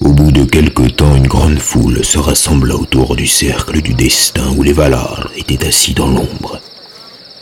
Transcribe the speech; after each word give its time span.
Au 0.00 0.12
bout 0.12 0.30
de 0.30 0.44
quelque 0.44 0.88
temps, 0.88 1.16
une 1.16 1.26
grande 1.26 1.58
foule 1.58 2.04
se 2.04 2.18
rassembla 2.18 2.76
autour 2.76 3.16
du 3.16 3.26
cercle 3.26 3.82
du 3.82 3.94
destin 3.94 4.54
où 4.56 4.62
les 4.62 4.72
Valar 4.72 5.30
étaient 5.36 5.66
assis 5.66 5.94
dans 5.94 6.08
l'ombre. 6.08 6.60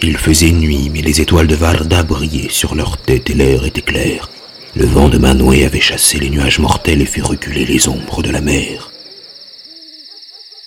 Il 0.03 0.17
faisait 0.17 0.53
nuit, 0.53 0.91
mais 0.93 1.03
les 1.03 1.21
étoiles 1.21 1.47
de 1.47 1.55
Varda 1.55 2.03
brillaient 2.03 2.51
sur 2.51 2.75
leurs 2.75 2.99
têtes 2.99 3.31
et 3.31 3.35
l'air 3.35 3.65
était 3.65 3.83
clair. 3.83 4.31
Le 4.75 4.87
vent 4.87 5.09
de 5.09 5.19
Manwë 5.19 5.65
avait 5.65 5.81
chassé 5.81 6.19
les 6.19 6.29
nuages 6.29 6.59
mortels 6.59 7.01
et 7.01 7.07
fait 7.07 7.23
reculer 7.23 7.65
les 7.65 7.89
ombres 7.89 8.23
de 8.23 8.31
la 8.31 8.41
mer. 8.41 8.91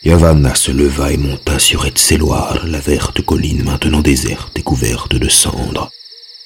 Yavanna 0.04 0.56
se 0.56 0.72
leva 0.72 1.12
et 1.12 1.18
monta 1.18 1.60
sur 1.60 1.86
Etseloir, 1.86 2.66
la 2.66 2.80
verte 2.80 3.22
colline 3.22 3.64
maintenant 3.64 4.02
déserte 4.02 4.58
et 4.58 4.64
couverte 4.64 5.16
de 5.16 5.30
cendres. 5.30 5.92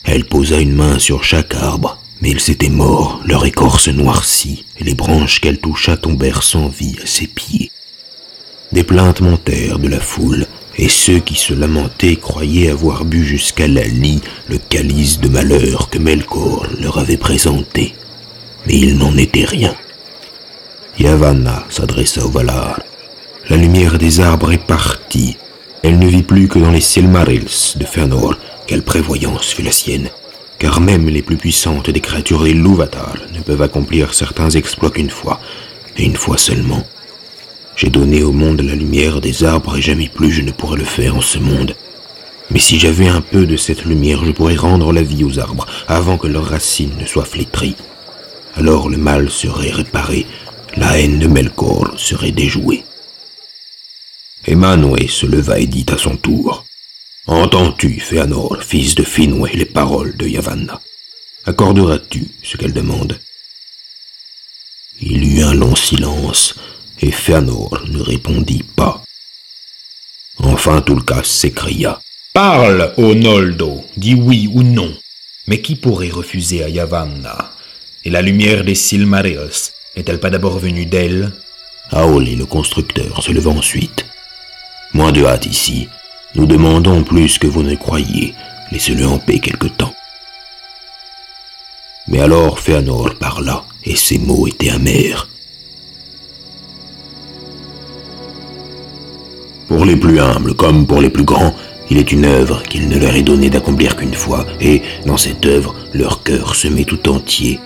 Elle 0.04 0.26
posa 0.26 0.60
une 0.60 0.74
main 0.74 1.00
sur 1.00 1.24
chaque 1.24 1.54
arbre, 1.54 2.03
mais 2.22 2.32
ils 2.32 2.52
étaient 2.52 2.70
morts, 2.70 3.22
leur 3.26 3.46
écorce 3.46 3.90
noircie, 3.90 4.66
et 4.80 4.84
les 4.84 4.96
branches 4.96 5.42
qu'elle 5.42 5.60
toucha 5.60 5.98
tombèrent 5.98 6.44
sans 6.44 6.68
vie 6.68 6.96
à 7.04 7.06
ses 7.06 7.28
pieds. 7.28 7.72
Des 8.72 8.84
plaintes 8.84 9.22
montèrent 9.22 9.80
de 9.80 9.88
la 9.88 10.00
foule, 10.00 10.48
et 10.78 10.90
ceux 10.90 11.20
qui 11.20 11.36
se 11.36 11.54
lamentaient 11.54 12.16
croyaient 12.16 12.72
avoir 12.72 13.06
bu 13.06 13.24
jusqu'à 13.24 13.68
la 13.68 13.84
lie 13.84 14.22
le 14.48 14.58
calice 14.58 15.20
de 15.20 15.28
malheur 15.28 15.90
que 15.90 16.00
Melkor 16.00 16.66
leur 16.80 16.98
avait 16.98 17.18
présenté. 17.18 17.94
Mais 18.66 18.78
il 18.78 18.98
n'en 18.98 19.16
était 19.18 19.46
rien. 19.46 19.76
Yavanna 20.98 21.66
s'adressa 21.70 22.26
au 22.26 22.30
Valar. 22.30 22.80
La 23.50 23.58
lumière 23.58 23.98
des 23.98 24.20
arbres 24.20 24.52
est 24.52 24.66
partie. 24.66 25.38
Elle 25.84 26.00
ne 26.00 26.08
vit 26.08 26.24
plus 26.24 26.48
que 26.48 26.60
dans 26.60 26.72
les 26.72 26.82
Silmarils 26.82 27.76
de 27.76 27.86
Fëanor. 27.86 28.36
Quelle 28.66 28.84
prévoyance 28.84 29.54
fut 29.54 29.64
la 29.64 29.72
sienne 29.72 30.10
car 30.64 30.80
même 30.80 31.10
les 31.10 31.22
plus 31.22 31.36
puissantes 31.36 31.90
des 31.90 32.00
créatures 32.00 32.44
des 32.44 32.54
Louvatar 32.54 33.18
ne 33.34 33.42
peuvent 33.42 33.62
accomplir 33.62 34.14
certains 34.14 34.50
exploits 34.52 34.92
qu'une 34.92 35.10
fois, 35.10 35.42
et 35.98 36.06
une 36.06 36.16
fois 36.16 36.38
seulement. 36.38 36.88
J'ai 37.76 37.90
donné 37.90 38.24
au 38.24 38.32
monde 38.32 38.62
la 38.62 38.74
lumière 38.74 39.20
des 39.20 39.44
arbres 39.44 39.76
et 39.76 39.82
jamais 39.82 40.08
plus 40.08 40.32
je 40.32 40.42
ne 40.42 40.54
pourrais 40.54 40.78
le 40.78 40.86
faire 40.86 41.18
en 41.18 41.22
ce 41.22 41.38
monde. 41.38 41.76
Mais 42.50 42.60
si 42.60 42.80
j'avais 42.80 43.10
un 43.10 43.20
peu 43.20 43.46
de 43.46 43.58
cette 43.58 43.84
lumière, 43.84 44.24
je 44.24 44.32
pourrais 44.32 44.56
rendre 44.56 44.94
la 44.94 45.02
vie 45.02 45.26
aux 45.26 45.38
arbres 45.38 45.66
avant 45.90 46.18
que 46.18 46.28
leurs 46.28 46.46
racines 46.48 46.96
ne 46.98 47.06
soient 47.06 47.26
flétries. 47.26 47.76
Alors 48.56 48.88
le 48.88 48.98
mal 48.98 49.30
serait 49.30 49.72
réparé, 49.72 50.26
la 50.78 50.98
haine 50.98 51.20
de 51.20 51.28
Melkor 51.28 51.96
serait 51.98 52.32
déjouée. 52.32 52.86
Emmanuel 54.46 55.10
se 55.10 55.26
leva 55.26 55.60
et 55.60 55.68
dit 55.68 55.86
à 55.90 55.98
son 55.98 56.16
tour 56.16 56.64
Entends-tu, 57.26 58.02
Fëanor, 58.02 58.64
fils 58.64 58.96
de 58.96 59.04
Finwë, 59.04 59.56
les 59.56 59.66
paroles 59.66 60.18
de 60.18 60.28
Yavanna? 60.28 60.82
Accorderas-tu 61.46 62.28
ce 62.44 62.58
qu'elle 62.58 62.74
demande? 62.74 63.18
Il 65.00 65.24
y 65.24 65.40
eut 65.40 65.44
un 65.44 65.54
long 65.54 65.76
silence, 65.76 66.56
et 67.00 67.12
Fëanor 67.12 67.86
ne 67.88 68.02
répondit 68.02 68.64
pas. 68.64 69.02
Enfin 70.38 70.82
Tulkas 70.82 71.24
s'écria. 71.24 72.02
Parle, 72.34 72.94
ô 72.98 73.16
Noldo, 73.16 73.86
dis 73.96 74.16
oui 74.16 74.50
ou 74.52 74.62
non. 74.62 74.94
Mais 75.48 75.62
qui 75.62 75.76
pourrait 75.76 76.10
refuser 76.10 76.64
à 76.64 76.70
Yavanna? 76.70 77.54
Et 78.04 78.10
la 78.10 78.22
lumière 78.22 78.66
des 78.66 78.76
Silmarils 78.76 79.72
n'est-elle 79.96 80.20
pas 80.20 80.30
d'abord 80.30 80.60
venue 80.60 80.86
d'elle? 80.86 81.32
Aoli, 81.92 82.36
le 82.36 82.46
constructeur, 82.46 83.24
se 83.24 83.32
leva 83.32 83.52
ensuite. 83.52 84.06
Moins 84.94 85.12
de 85.12 85.24
hâte 85.24 85.46
ici, 85.46 85.88
nous 86.36 86.46
demandons 86.46 87.04
plus 87.04 87.38
que 87.38 87.48
vous 87.48 87.64
ne 87.64 87.76
croyez. 87.76 88.34
Laissez-le 88.72 89.06
en 89.06 89.20
paix 89.20 89.40
quelque 89.40 89.68
temps. 89.68 89.94
Mais 92.08 92.20
alors 92.20 92.60
Fëanor 92.60 93.16
parla, 93.16 93.64
et 93.86 93.96
ses 93.96 94.18
mots 94.18 94.48
étaient 94.48 94.72
amers. 94.72 95.30
Pour 99.68 99.86
les 99.86 99.96
plus 99.96 100.20
humbles 100.20 100.54
comme 100.54 100.86
pour 100.86 101.02
les 101.02 101.10
plus 101.10 101.24
grands, 101.24 101.56
il 101.90 101.98
est 101.98 102.12
une 102.12 102.26
œuvre 102.26 102.64
qu'il 102.64 102.88
ne 102.88 102.98
leur 102.98 103.16
est 103.16 103.24
donné 103.24 103.50
d'accomplir 103.50 103.96
qu'une 103.96 104.14
fois, 104.14 104.46
et 104.60 104.82
dans 105.06 105.18
cette 105.18 105.46
œuvre, 105.46 105.76
leur 105.94 106.24
cœur 106.24 106.56
se 106.56 106.68
met 106.68 106.86
tout 106.86 107.10
entier 107.10 107.60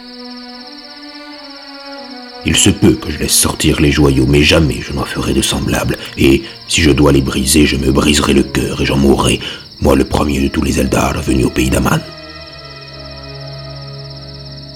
il 2.45 2.55
se 2.55 2.69
peut 2.69 2.93
que 2.93 3.11
je 3.11 3.19
laisse 3.19 3.33
sortir 3.33 3.81
les 3.81 3.91
joyaux, 3.91 4.27
mais 4.27 4.41
jamais 4.41 4.79
je 4.81 4.93
n'en 4.93 5.05
ferai 5.05 5.33
de 5.33 5.41
semblables. 5.41 5.97
Et 6.17 6.43
si 6.67 6.81
je 6.81 6.91
dois 6.91 7.11
les 7.11 7.21
briser, 7.21 7.65
je 7.65 7.75
me 7.75 7.91
briserai 7.91 8.33
le 8.33 8.43
cœur 8.43 8.81
et 8.81 8.85
j'en 8.85 8.97
mourrai, 8.97 9.39
moi 9.81 9.95
le 9.95 10.05
premier 10.05 10.41
de 10.41 10.47
tous 10.47 10.61
les 10.61 10.79
Eldar 10.79 11.21
venus 11.21 11.45
au 11.45 11.49
pays 11.49 11.69
d'Aman. 11.69 12.01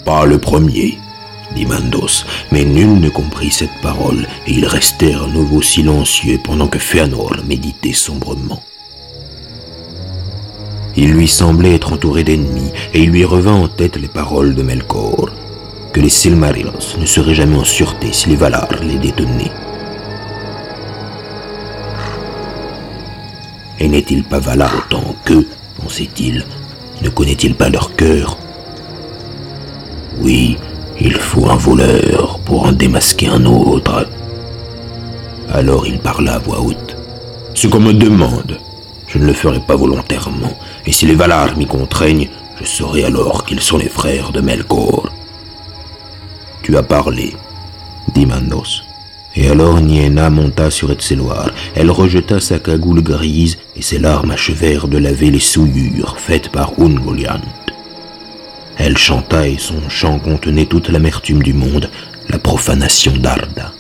Pas 0.06 0.26
le 0.26 0.38
premier, 0.40 0.98
dit 1.56 1.66
Mandos, 1.66 2.26
mais 2.52 2.66
nul 2.66 3.00
ne 3.00 3.10
comprit 3.10 3.52
cette 3.52 3.82
parole, 3.82 4.28
et 4.48 4.54
ils 4.54 4.66
restèrent 4.66 5.24
à 5.24 5.28
nouveau 5.28 5.62
silencieux 5.62 6.40
pendant 6.44 6.68
que 6.68 6.80
Fëanor 6.80 7.38
méditait 7.48 7.94
sombrement. 7.94 8.64
Il 10.98 11.12
lui 11.12 11.28
semblait 11.28 11.76
être 11.76 11.94
entouré 11.94 12.24
d'ennemis, 12.24 12.72
et 12.94 13.04
il 13.04 13.12
lui 13.12 13.24
revint 13.24 13.54
en 13.54 13.68
tête 13.68 13.96
les 13.96 14.08
paroles 14.08 14.56
de 14.56 14.64
Melkor 14.64 15.30
que 15.92 16.00
les 16.00 16.10
Silmarils 16.10 16.72
ne 17.00 17.06
seraient 17.06 17.34
jamais 17.36 17.58
en 17.58 17.64
sûreté 17.64 18.12
si 18.12 18.30
les 18.30 18.36
Valar 18.36 18.68
les 18.82 18.98
détenaient. 18.98 19.52
Et 23.80 23.88
n'est-il 23.88 24.24
pas 24.24 24.40
Valar 24.40 24.72
autant 24.78 25.16
qu'eux, 25.26 25.48
pensait-il 25.82 26.46
Ne 27.02 27.10
connaît-il 27.10 27.56
pas 27.56 27.70
leur 27.70 27.96
cœur? 27.96 28.38
Oui, 30.20 30.58
il 31.00 31.14
faut 31.16 31.50
un 31.50 31.56
voleur 31.56 32.40
pour 32.46 32.68
en 32.68 32.72
démasquer 32.72 33.28
un 33.28 33.46
autre. 33.46 34.08
Alors 35.52 35.88
il 35.88 36.00
parla 36.00 36.36
à 36.36 36.40
voix 36.40 36.62
haute. 36.62 36.96
Ce 37.56 37.68
qu'on 37.68 37.80
me 37.80 37.94
demande, 37.94 38.60
je 39.08 39.18
ne 39.18 39.26
le 39.26 39.34
ferai 39.34 39.60
pas 39.60 39.76
volontairement, 39.76 40.54
et 40.86 40.92
si 40.92 41.06
les 41.06 41.16
Valar 41.16 41.58
m'y 41.58 41.66
contraignent, 41.66 42.30
je 42.60 42.66
saurai 42.66 43.04
alors 43.04 43.46
qu'ils 43.46 43.62
sont 43.62 43.78
les 43.78 43.90
frères 43.90 44.32
de 44.32 44.42
Melkor. 44.42 45.10
Tu 46.72 46.78
as 46.78 46.84
parlé, 46.84 47.36
dit 48.14 48.26
Mandos. 48.26 48.84
Et 49.36 49.50
alors 49.50 49.82
Niena 49.82 50.30
monta 50.30 50.72
sur 50.72 50.90
Etseloir. 50.90 51.50
Elle 51.76 51.92
rejeta 51.92 52.40
sa 52.40 52.60
cagoule 52.60 53.04
grise 53.04 53.58
et 53.76 53.82
ses 53.82 54.00
larmes 54.00 54.32
achevèrent 54.32 54.88
de 54.88 54.98
laver 54.98 55.32
les 55.32 55.42
souillures 55.42 56.18
faites 56.18 56.48
par 56.48 56.72
Ungoliant. 56.80 57.42
Elle 58.78 58.98
chanta 58.98 59.50
et 59.50 59.58
son 59.58 59.90
chant 59.90 60.18
contenait 60.18 60.66
toute 60.66 60.88
l'amertume 60.88 61.44
du 61.44 61.54
monde, 61.54 61.90
la 62.30 62.40
profanation 62.40 63.18
d'Arda. 63.18 63.74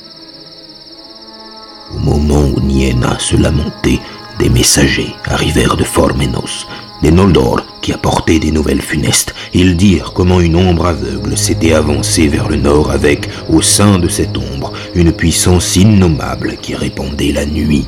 Au 1.95 1.97
moment 1.97 2.43
où 2.43 2.59
Niena 2.59 3.17
se 3.19 3.37
lamentait, 3.37 4.01
des 4.37 4.49
messagers 4.49 5.15
arrivèrent 5.23 5.77
de 5.77 5.85
Formenos, 5.85 6.67
des 7.01 7.11
Noldor 7.11 7.61
qui 7.81 7.93
apportaient 7.93 8.39
des 8.39 8.51
nouvelles 8.51 8.81
funestes. 8.81 9.33
Ils 9.53 9.75
dirent 9.75 10.13
comment 10.13 10.39
une 10.39 10.55
ombre 10.55 10.85
aveugle 10.85 11.37
s'était 11.37 11.73
avancée 11.73 12.27
vers 12.27 12.47
le 12.47 12.57
nord 12.57 12.91
avec, 12.91 13.29
au 13.49 13.61
sein 13.61 13.99
de 13.99 14.07
cette 14.07 14.37
ombre, 14.37 14.71
une 14.95 15.11
puissance 15.11 15.75
innommable 15.75 16.57
qui 16.61 16.75
répandait 16.75 17.31
la 17.31 17.45
nuit. 17.45 17.85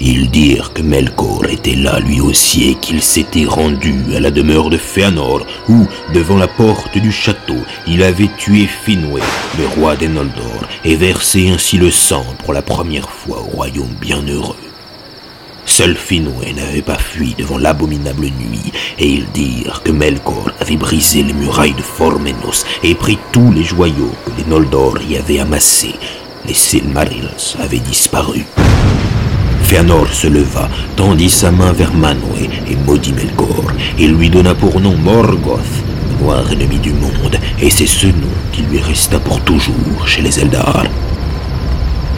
Ils 0.00 0.30
dirent 0.30 0.72
que 0.72 0.82
Melkor 0.82 1.46
était 1.46 1.74
là 1.74 1.98
lui 1.98 2.20
aussi 2.20 2.70
et 2.70 2.74
qu'il 2.76 3.02
s'était 3.02 3.46
rendu 3.46 3.96
à 4.14 4.20
la 4.20 4.30
demeure 4.30 4.70
de 4.70 4.76
Fëanor 4.76 5.44
où, 5.68 5.86
devant 6.14 6.36
la 6.36 6.46
porte 6.46 6.96
du 6.98 7.10
château, 7.10 7.56
il 7.86 8.04
avait 8.04 8.30
tué 8.38 8.68
Finwë, 8.84 9.20
le 9.58 9.66
roi 9.66 9.96
des 9.96 10.06
Noldor, 10.06 10.62
et 10.84 10.94
versé 10.94 11.48
ainsi 11.48 11.78
le 11.78 11.90
sang 11.90 12.24
pour 12.44 12.52
la 12.52 12.62
première 12.62 13.10
fois 13.10 13.40
au 13.40 13.56
royaume 13.56 13.94
bienheureux. 14.00 14.67
Seul 15.68 15.94
Finwë 15.94 16.54
n'avait 16.56 16.80
pas 16.80 16.96
fui 16.96 17.34
devant 17.36 17.58
l'abominable 17.58 18.24
nuit, 18.40 18.72
et 18.98 19.06
ils 19.06 19.30
dirent 19.32 19.82
que 19.84 19.92
Melkor 19.92 20.50
avait 20.60 20.78
brisé 20.78 21.22
les 21.22 21.34
murailles 21.34 21.74
de 21.74 21.82
Formenos 21.82 22.64
et 22.82 22.94
pris 22.94 23.18
tous 23.32 23.52
les 23.52 23.64
joyaux 23.64 24.14
que 24.24 24.30
les 24.38 24.48
Noldor 24.48 24.96
y 25.02 25.18
avaient 25.18 25.40
amassés. 25.40 25.94
Les 26.46 26.54
Silmarils 26.54 27.54
avaient 27.60 27.80
disparu. 27.80 28.46
Fëanor 29.64 30.08
se 30.10 30.28
leva, 30.28 30.70
tendit 30.96 31.28
sa 31.28 31.50
main 31.50 31.72
vers 31.72 31.92
Manwë 31.92 32.48
et 32.70 32.76
maudit 32.86 33.12
Melkor. 33.12 33.70
Il 33.98 34.14
lui 34.14 34.30
donna 34.30 34.54
pour 34.54 34.80
nom 34.80 34.96
Morgoth, 34.96 35.84
noir 36.22 36.50
ennemi 36.50 36.78
du 36.78 36.94
monde, 36.94 37.38
et 37.60 37.68
c'est 37.68 37.86
ce 37.86 38.06
nom 38.06 38.34
qui 38.52 38.62
lui 38.62 38.80
resta 38.80 39.20
pour 39.20 39.38
toujours 39.42 40.08
chez 40.08 40.22
les 40.22 40.40
Eldar. 40.40 40.84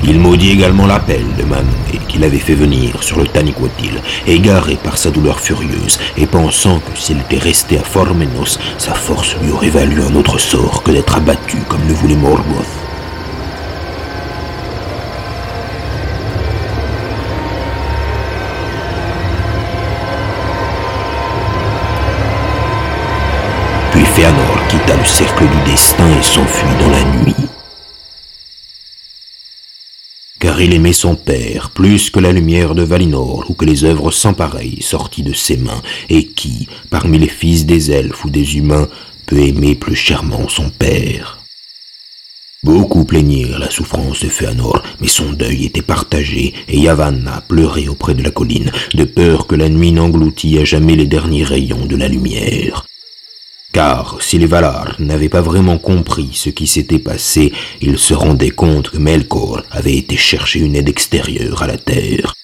Il 0.02 0.18
maudit 0.18 0.50
également 0.50 0.86
l'appel 0.86 1.24
de 1.38 1.44
Manwë 1.44 2.00
qu'il 2.08 2.24
avait 2.24 2.38
fait 2.38 2.54
venir 2.54 3.02
sur 3.02 3.18
le 3.18 3.26
Taniquotil, 3.26 3.92
égaré 4.26 4.76
par 4.76 4.96
sa 4.96 5.10
douleur 5.10 5.38
furieuse 5.38 5.98
et 6.16 6.26
pensant 6.26 6.78
que 6.78 6.98
s'il 6.98 7.18
était 7.18 7.38
resté 7.38 7.78
à 7.78 7.82
Formenos, 7.82 8.58
sa 8.78 8.94
force 8.94 9.36
lui 9.42 9.52
aurait 9.52 9.68
valu 9.68 10.02
un 10.02 10.14
autre 10.14 10.38
sort 10.38 10.82
que 10.82 10.90
d'être 10.90 11.16
abattu 11.16 11.58
comme 11.68 11.86
le 11.86 11.94
voulait 11.94 12.16
Morgoth. 12.16 12.44
Puis 23.92 24.04
Fëanor 24.04 24.66
quitta 24.68 24.96
le 24.96 25.04
cercle 25.04 25.44
du 25.44 25.70
destin 25.70 26.08
et 26.18 26.22
s'enfuit 26.22 26.68
dans 26.80 26.90
la 26.90 27.04
nuit. 27.22 27.59
Car 30.38 30.60
il 30.60 30.72
aimait 30.72 30.92
son 30.92 31.16
père 31.16 31.70
plus 31.70 32.10
que 32.10 32.20
la 32.20 32.32
lumière 32.32 32.74
de 32.74 32.82
Valinor 32.82 33.44
ou 33.48 33.54
que 33.54 33.64
les 33.64 33.84
œuvres 33.84 34.10
sans 34.10 34.32
pareil 34.32 34.80
sorties 34.80 35.22
de 35.22 35.34
ses 35.34 35.56
mains, 35.56 35.82
et 36.08 36.26
qui, 36.26 36.68
parmi 36.88 37.18
les 37.18 37.28
fils 37.28 37.66
des 37.66 37.90
elfes 37.90 38.24
ou 38.24 38.30
des 38.30 38.56
humains, 38.56 38.88
peut 39.26 39.40
aimer 39.40 39.74
plus 39.74 39.96
chèrement 39.96 40.48
son 40.48 40.70
père. 40.70 41.40
Beaucoup 42.62 43.04
plaignirent 43.04 43.58
la 43.58 43.70
souffrance 43.70 44.20
de 44.20 44.28
Fëanor, 44.28 44.82
mais 45.00 45.08
son 45.08 45.32
deuil 45.32 45.64
était 45.64 45.80
partagé, 45.80 46.52
et 46.68 46.78
Yavanna 46.78 47.42
pleurait 47.48 47.88
auprès 47.88 48.12
de 48.12 48.22
la 48.22 48.30
colline, 48.30 48.70
de 48.92 49.04
peur 49.04 49.46
que 49.46 49.54
la 49.54 49.70
nuit 49.70 49.92
n'engloutît 49.92 50.58
à 50.58 50.64
jamais 50.64 50.94
les 50.94 51.06
derniers 51.06 51.44
rayons 51.44 51.86
de 51.86 51.96
la 51.96 52.08
lumière. 52.08 52.84
Car 53.72 54.20
si 54.20 54.38
les 54.38 54.46
Valar 54.46 54.96
n'avaient 54.98 55.28
pas 55.28 55.42
vraiment 55.42 55.78
compris 55.78 56.30
ce 56.34 56.50
qui 56.50 56.66
s'était 56.66 56.98
passé, 56.98 57.52
ils 57.80 57.98
se 57.98 58.14
rendaient 58.14 58.50
compte 58.50 58.90
que 58.90 58.98
Melkor 58.98 59.62
avait 59.70 59.96
été 59.96 60.16
chercher 60.16 60.60
une 60.60 60.74
aide 60.74 60.88
extérieure 60.88 61.62
à 61.62 61.68
la 61.68 61.78
terre. 61.78 62.34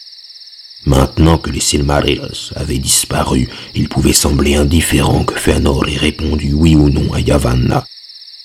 Maintenant 0.84 1.37
que 1.37 1.50
les 1.50 1.61
Silmarils 1.61 2.52
avaient 2.55 2.78
disparu, 2.78 3.49
il 3.75 3.88
pouvait 3.88 4.12
sembler 4.12 4.55
indifférent 4.55 5.25
que 5.25 5.34
Fëanor 5.34 5.88
ait 5.88 5.96
répondu 5.96 6.52
oui 6.52 6.76
ou 6.76 6.90
non 6.90 7.12
à 7.12 7.19
Yavanna. 7.19 7.84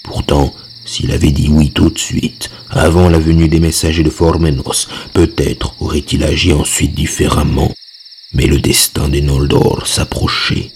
Pourtant, 0.03 0.55
s'il 0.83 1.11
avait 1.11 1.31
dit 1.31 1.49
oui 1.49 1.69
tout 1.69 1.91
de 1.91 1.99
suite, 1.99 2.49
avant 2.71 3.09
la 3.09 3.19
venue 3.19 3.47
des 3.47 3.59
messagers 3.59 4.01
de 4.01 4.09
Formenos, 4.09 4.87
peut-être 5.13 5.75
aurait-il 5.79 6.23
agi 6.23 6.51
ensuite 6.51 6.95
différemment. 6.95 7.71
Mais 8.33 8.47
le 8.47 8.59
destin 8.59 9.07
des 9.07 9.21
Noldor 9.21 9.85
s'approchait. 9.85 10.71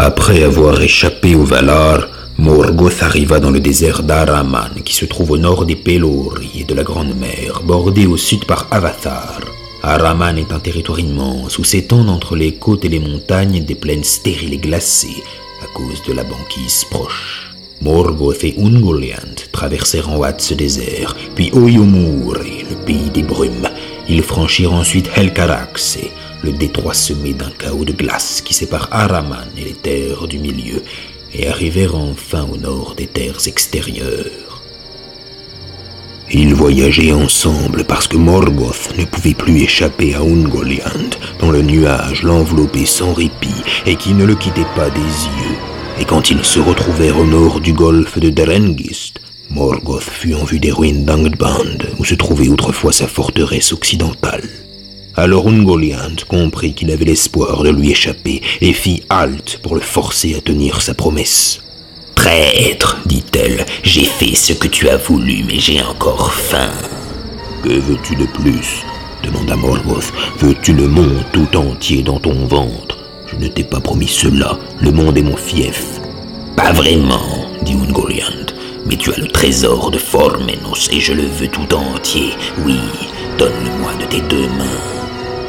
Après 0.00 0.44
avoir 0.44 0.80
échappé 0.80 1.34
au 1.34 1.42
Valar, 1.42 2.06
Morgoth 2.38 3.02
arriva 3.02 3.40
dans 3.40 3.50
le 3.50 3.58
désert 3.58 4.04
d'Araman, 4.04 4.70
qui 4.84 4.94
se 4.94 5.04
trouve 5.04 5.32
au 5.32 5.38
nord 5.38 5.66
des 5.66 5.74
Pelori 5.74 6.60
et 6.60 6.62
de 6.62 6.72
la 6.72 6.84
Grande 6.84 7.16
Mer, 7.18 7.62
bordé 7.64 8.06
au 8.06 8.16
sud 8.16 8.44
par 8.44 8.68
Avatar. 8.70 9.40
Araman 9.82 10.38
est 10.38 10.52
un 10.52 10.60
territoire 10.60 11.00
immense 11.00 11.58
où 11.58 11.64
s'étendent 11.64 12.10
entre 12.10 12.36
les 12.36 12.54
côtes 12.54 12.84
et 12.84 12.88
les 12.88 13.00
montagnes 13.00 13.64
des 13.64 13.74
plaines 13.74 14.04
stériles 14.04 14.54
et 14.54 14.58
glacées 14.58 15.24
à 15.64 15.66
cause 15.76 16.00
de 16.06 16.12
la 16.12 16.22
banquise 16.22 16.84
proche. 16.88 17.50
Morgoth 17.82 18.44
et 18.44 18.54
Ungoliant 18.56 19.34
traversèrent 19.50 20.10
en 20.10 20.22
hâte 20.22 20.42
ce 20.42 20.54
désert, 20.54 21.16
puis 21.34 21.50
Oyomur, 21.52 22.34
le 22.34 22.76
pays 22.86 23.10
des 23.12 23.24
brumes. 23.24 23.68
Ils 24.08 24.22
franchirent 24.22 24.74
ensuite 24.74 25.10
Helcarax, 25.16 25.98
le 26.42 26.52
détroit 26.52 26.94
semé 26.94 27.32
d'un 27.32 27.50
chaos 27.50 27.84
de 27.84 27.92
glace 27.92 28.40
qui 28.40 28.54
sépare 28.54 28.88
Araman 28.90 29.48
et 29.56 29.64
les 29.64 29.72
terres 29.72 30.26
du 30.26 30.38
milieu, 30.38 30.82
et 31.34 31.48
arrivèrent 31.48 31.96
enfin 31.96 32.46
au 32.50 32.56
nord 32.56 32.94
des 32.96 33.06
terres 33.06 33.46
extérieures. 33.46 34.62
Ils 36.30 36.54
voyageaient 36.54 37.12
ensemble 37.12 37.84
parce 37.84 38.06
que 38.06 38.16
Morgoth 38.16 38.94
ne 38.98 39.04
pouvait 39.04 39.34
plus 39.34 39.62
échapper 39.62 40.14
à 40.14 40.20
Ungoliant, 40.20 41.10
dont 41.40 41.50
le 41.50 41.62
nuage 41.62 42.22
l'enveloppait 42.22 42.86
sans 42.86 43.12
répit 43.12 43.62
et 43.86 43.96
qui 43.96 44.12
ne 44.12 44.24
le 44.24 44.34
quittait 44.34 44.66
pas 44.76 44.90
des 44.90 45.00
yeux 45.00 45.56
et 46.00 46.04
quand 46.04 46.30
ils 46.30 46.44
se 46.44 46.60
retrouvèrent 46.60 47.18
au 47.18 47.24
nord 47.24 47.60
du 47.60 47.72
golfe 47.72 48.18
de 48.18 48.30
Derengist, 48.30 49.20
Morgoth 49.50 50.02
fut 50.02 50.34
en 50.34 50.44
vue 50.44 50.60
des 50.60 50.70
ruines 50.70 51.04
d'Angband, 51.04 51.78
où 51.98 52.04
se 52.04 52.14
trouvait 52.14 52.48
autrefois 52.48 52.92
sa 52.92 53.08
forteresse 53.08 53.72
occidentale. 53.72 54.48
Alors 55.18 55.48
Ungoliant 55.48 56.14
comprit 56.28 56.74
qu'il 56.74 56.92
avait 56.92 57.04
l'espoir 57.04 57.64
de 57.64 57.70
lui 57.70 57.90
échapper 57.90 58.40
et 58.60 58.72
fit 58.72 59.02
halte 59.10 59.58
pour 59.64 59.74
le 59.74 59.80
forcer 59.80 60.36
à 60.36 60.40
tenir 60.40 60.80
sa 60.80 60.94
promesse. 60.94 61.58
Traître, 62.14 62.98
dit-elle, 63.04 63.66
j'ai 63.82 64.04
fait 64.04 64.36
ce 64.36 64.52
que 64.52 64.68
tu 64.68 64.88
as 64.88 64.96
voulu, 64.96 65.42
mais 65.44 65.58
j'ai 65.58 65.82
encore 65.82 66.32
faim. 66.32 66.70
Que 67.64 67.80
veux-tu 67.80 68.14
de 68.14 68.26
plus? 68.26 68.84
demanda 69.24 69.56
Morgoth. 69.56 70.12
Veux-tu 70.38 70.72
le 70.72 70.86
monde 70.86 71.24
tout 71.32 71.56
entier 71.56 72.02
dans 72.02 72.20
ton 72.20 72.46
ventre? 72.46 72.96
Je 73.26 73.34
ne 73.34 73.48
t'ai 73.48 73.64
pas 73.64 73.80
promis 73.80 74.06
cela, 74.06 74.56
le 74.80 74.92
monde 74.92 75.18
est 75.18 75.22
mon 75.22 75.36
fief. 75.36 76.00
Pas 76.54 76.70
vraiment, 76.70 77.48
dit 77.62 77.74
Ungoliant, 77.74 78.46
mais 78.86 78.96
tu 78.96 79.12
as 79.12 79.18
le 79.18 79.26
trésor 79.26 79.90
de 79.90 79.98
Formenos 79.98 80.88
et 80.92 81.00
je 81.00 81.12
le 81.12 81.24
veux 81.24 81.48
tout 81.48 81.74
entier. 81.74 82.30
Oui, 82.64 82.78
donne-le-moi 83.36 83.94
de 84.00 84.04
tes 84.04 84.20
deux 84.20 84.46
mains. 84.56 84.97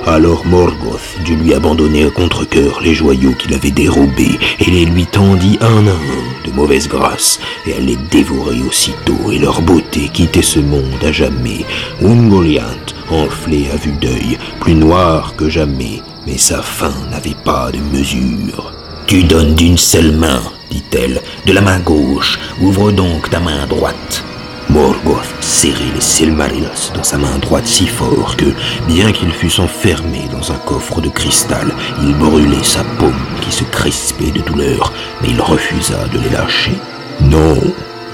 Alors 0.09 0.43
Morgoth 0.43 1.19
dut 1.23 1.35
lui 1.35 1.53
abandonner 1.53 2.03
à 2.03 2.09
contre-coeur 2.09 2.81
les 2.81 2.95
joyaux 2.95 3.33
qu'il 3.33 3.53
avait 3.53 3.69
dérobés 3.69 4.39
et 4.59 4.71
les 4.71 4.85
lui 4.85 5.05
tendit 5.05 5.59
un 5.61 5.85
à 5.85 5.91
un 5.91 6.47
de 6.47 6.51
mauvaise 6.51 6.87
grâce, 6.87 7.39
et 7.67 7.75
elle 7.77 7.85
les 7.85 7.95
dévorait 8.09 8.59
aussitôt, 8.67 9.31
et 9.31 9.37
leur 9.37 9.61
beauté 9.61 10.09
quittait 10.11 10.41
ce 10.41 10.59
monde 10.59 11.03
à 11.03 11.11
jamais. 11.11 11.63
Ungoliant, 12.03 12.63
enflé 13.11 13.67
à 13.71 13.75
vue 13.75 13.91
d'œil, 14.01 14.39
plus 14.59 14.73
noir 14.73 15.35
que 15.37 15.47
jamais, 15.47 16.01
mais 16.25 16.39
sa 16.39 16.63
faim 16.63 16.95
n'avait 17.11 17.37
pas 17.45 17.69
de 17.71 17.77
mesure. 17.95 18.73
Tu 19.05 19.23
donnes 19.23 19.53
d'une 19.53 19.77
seule 19.77 20.13
main, 20.13 20.41
dit-elle, 20.71 21.21
de 21.45 21.53
la 21.53 21.61
main 21.61 21.79
gauche, 21.79 22.39
ouvre 22.59 22.91
donc 22.91 23.29
ta 23.29 23.39
main 23.39 23.67
droite. 23.67 24.23
Morgoth 24.69 25.38
serrait 25.49 25.91
les 25.95 26.01
Silmarils 26.01 26.91
dans 26.93 27.03
sa 27.03 27.17
main 27.17 27.39
droite 27.39 27.65
si 27.65 27.87
fort 27.87 28.37
que, 28.37 28.53
bien 28.87 29.11
qu'il 29.11 29.31
fût 29.31 29.59
enfermé 29.59 30.29
dans 30.31 30.51
un 30.51 30.57
coffre 30.57 31.01
de 31.01 31.09
cristal, 31.09 31.73
il 32.01 32.13
brûlait 32.13 32.63
sa 32.63 32.83
paume 32.83 33.25
qui 33.41 33.51
se 33.51 33.63
crispait 33.63 34.31
de 34.31 34.41
douleur, 34.41 34.93
mais 35.21 35.29
il 35.29 35.41
refusa 35.41 36.07
de 36.13 36.19
les 36.19 36.29
lâcher. 36.29 36.77
Non, 37.21 37.57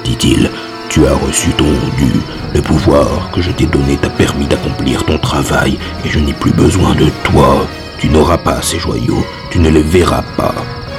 dit-il, 0.05 0.49
tu 0.87 1.05
as 1.05 1.13
reçu 1.13 1.49
ton 1.49 1.71
dû. 1.97 2.13
Le 2.53 2.61
pouvoir 2.61 3.29
que 3.31 3.41
je 3.41 3.51
t'ai 3.51 3.65
donné 3.65 3.97
t'a 3.97 4.09
permis 4.09 4.45
d'accomplir 4.45 5.03
ton 5.03 5.17
travail 5.17 5.77
et 6.05 6.09
je 6.09 6.19
n'ai 6.19 6.33
plus 6.33 6.53
besoin 6.53 6.95
de 6.95 7.09
toi. 7.25 7.67
Tu 7.99 8.07
n'auras 8.07 8.37
pas 8.37 8.61
ces 8.61 8.79
joyaux, 8.79 9.25
tu 9.51 9.59
ne 9.59 9.69
les 9.69 9.83
verras 9.83 10.23
pas. 10.37 10.55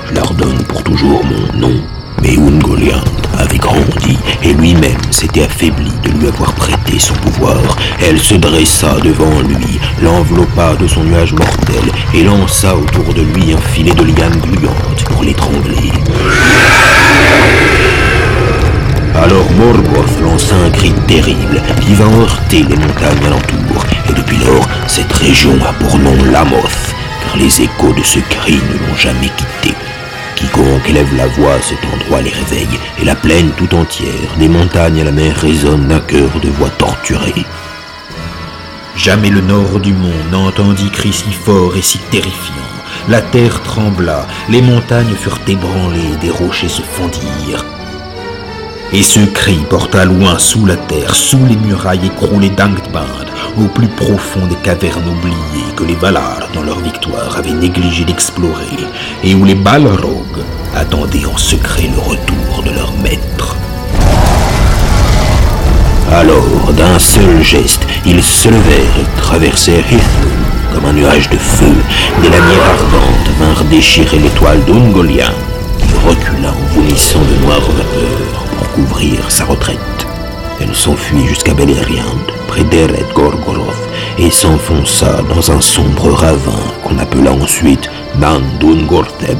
Je 0.06 0.15
leur 0.15 0.35
donne 0.35 0.62
pour 0.65 0.82
toujours 0.85 1.25
mon 1.25 1.59
nom. 1.59 1.82
Mais 2.26 2.37
Ungoliant 2.38 3.05
avait 3.38 3.58
grandi 3.58 4.19
et 4.43 4.52
lui-même 4.52 4.99
s'était 5.11 5.44
affaibli 5.44 5.93
de 6.02 6.11
lui 6.11 6.26
avoir 6.26 6.52
prêté 6.55 6.99
son 6.99 7.14
pouvoir. 7.14 7.61
Elle 8.02 8.19
se 8.19 8.34
dressa 8.34 8.96
devant 9.02 9.40
lui, 9.43 9.78
l'enveloppa 10.02 10.75
de 10.75 10.88
son 10.88 11.05
nuage 11.05 11.32
mortel 11.32 11.84
et 12.14 12.25
lança 12.25 12.75
autour 12.75 13.14
de 13.14 13.23
lui 13.23 13.52
un 13.52 13.61
filet 13.73 13.93
de 13.93 14.02
lianes 14.02 14.40
gluantes 14.40 15.05
pour 15.05 15.23
l'étrangler. 15.23 15.93
Alors 19.14 19.50
Morgoth 19.52 20.20
lança 20.20 20.56
un 20.56 20.70
cri 20.70 20.93
terrible 21.06 21.62
qui 21.81 21.94
va 21.94 22.06
heurter 22.06 22.65
les 22.65 22.77
montagnes 22.77 23.27
alentour, 23.27 23.86
et 24.08 24.12
depuis 24.12 24.39
lors, 24.39 24.69
cette 24.89 25.12
région 25.12 25.56
a 25.65 25.72
pour 25.74 25.96
nom 25.98 26.17
Lamoth, 26.32 26.94
car 27.24 27.36
les 27.36 27.62
échos 27.62 27.93
de 27.96 28.03
ce 28.03 28.19
cri 28.19 28.55
ne 28.55 28.89
l'ont 28.89 28.96
jamais 28.96 29.31
quitté. 29.36 29.85
Quiconque 30.36 30.88
élève 30.90 31.16
la 31.16 31.26
voix 31.26 31.55
à 31.55 31.62
cet 31.62 31.78
endroit 31.93 32.20
les 32.20 32.31
réveille, 32.31 32.78
et 33.00 33.05
la 33.05 33.14
plaine 33.14 33.50
tout 33.56 33.74
entière, 33.74 34.36
des 34.38 34.48
montagnes 34.48 35.00
à 35.00 35.05
la 35.05 35.10
mer, 35.10 35.34
résonne 35.36 35.88
d'un 35.88 36.00
cœur 36.00 36.31
de 36.40 36.48
voix 36.50 36.70
torturée. 36.70 37.44
Jamais 38.96 39.31
le 39.31 39.40
nord 39.40 39.81
du 39.81 39.93
monde 39.93 40.31
n'entendit 40.31 40.90
cri 40.90 41.12
si 41.12 41.32
fort 41.32 41.76
et 41.76 41.82
si 41.82 41.98
terrifiant. 42.10 42.55
La 43.08 43.22
terre 43.22 43.62
trembla, 43.62 44.26
les 44.48 44.62
montagnes 44.62 45.14
furent 45.14 45.40
ébranlées, 45.46 46.16
des 46.20 46.31
rochers 46.31 46.69
se 46.69 46.82
fondirent. 46.82 47.64
Et 48.93 49.02
ce 49.02 49.20
cri 49.20 49.58
porta 49.69 50.05
loin 50.05 50.38
sous 50.38 50.64
la 50.64 50.76
terre, 50.76 51.14
sous 51.14 51.44
les 51.44 51.56
murailles 51.56 52.06
écroulées 52.06 52.50
d'Angband, 52.50 53.26
au 53.58 53.64
plus 53.64 53.88
profond 53.88 54.46
des 54.46 54.55
cavernes 54.56 55.08
oubliées 55.08 55.74
que 55.74 55.84
les 55.84 55.94
Valar, 55.94 56.48
dans 56.55 56.62
leur 56.62 56.78
victoire, 56.78 57.36
avaient 57.36 57.52
négligé 57.52 58.05
d'explorer, 58.05 58.76
et 59.24 59.34
où 59.34 59.44
les 59.44 59.56
Balrogs 59.56 60.44
attendaient 60.74 61.26
en 61.26 61.36
secret 61.36 61.90
le 61.93 61.98
retour 61.98 62.62
de 62.64 62.70
leur 62.70 62.93
maître. 63.02 63.56
Alors, 66.12 66.72
d'un 66.72 66.98
seul 67.00 67.43
geste, 67.43 67.86
ils 68.06 68.22
se 68.22 68.48
levèrent 68.48 68.98
et 69.00 69.20
traversèrent 69.20 69.84
Hithlum 69.86 70.46
comme 70.72 70.84
un 70.84 70.93
nuage 70.93 71.28
de 71.28 71.36
feu. 71.36 71.74
Des 72.22 72.28
lanières 72.28 72.70
ardentes 72.70 73.31
vinrent 73.40 73.64
déchirer 73.64 74.19
l'étoile 74.20 74.64
d'Ungoliant, 74.64 75.34
qui 75.78 76.08
recula 76.08 76.50
en 76.50 76.74
vomissant 76.74 77.20
de 77.20 77.44
noires 77.44 77.60
vapeurs 77.60 78.45
couvrir 78.77 79.31
sa 79.31 79.47
retraite. 79.47 80.06
Elle 80.61 80.75
s'enfuit 80.75 81.27
jusqu'à 81.27 81.55
Beleriand, 81.55 82.19
près 82.47 82.65
d'Eret 82.65 83.06
Gorgoroth, 83.15 83.89
et 84.19 84.31
s'enfonça 84.31 85.23
dans 85.35 85.51
un 85.51 85.61
sombre 85.63 86.11
ravin 86.11 86.63
qu'on 86.85 86.99
appela 86.99 87.33
ensuite 87.33 87.91
Bandungortheb, 88.17 89.39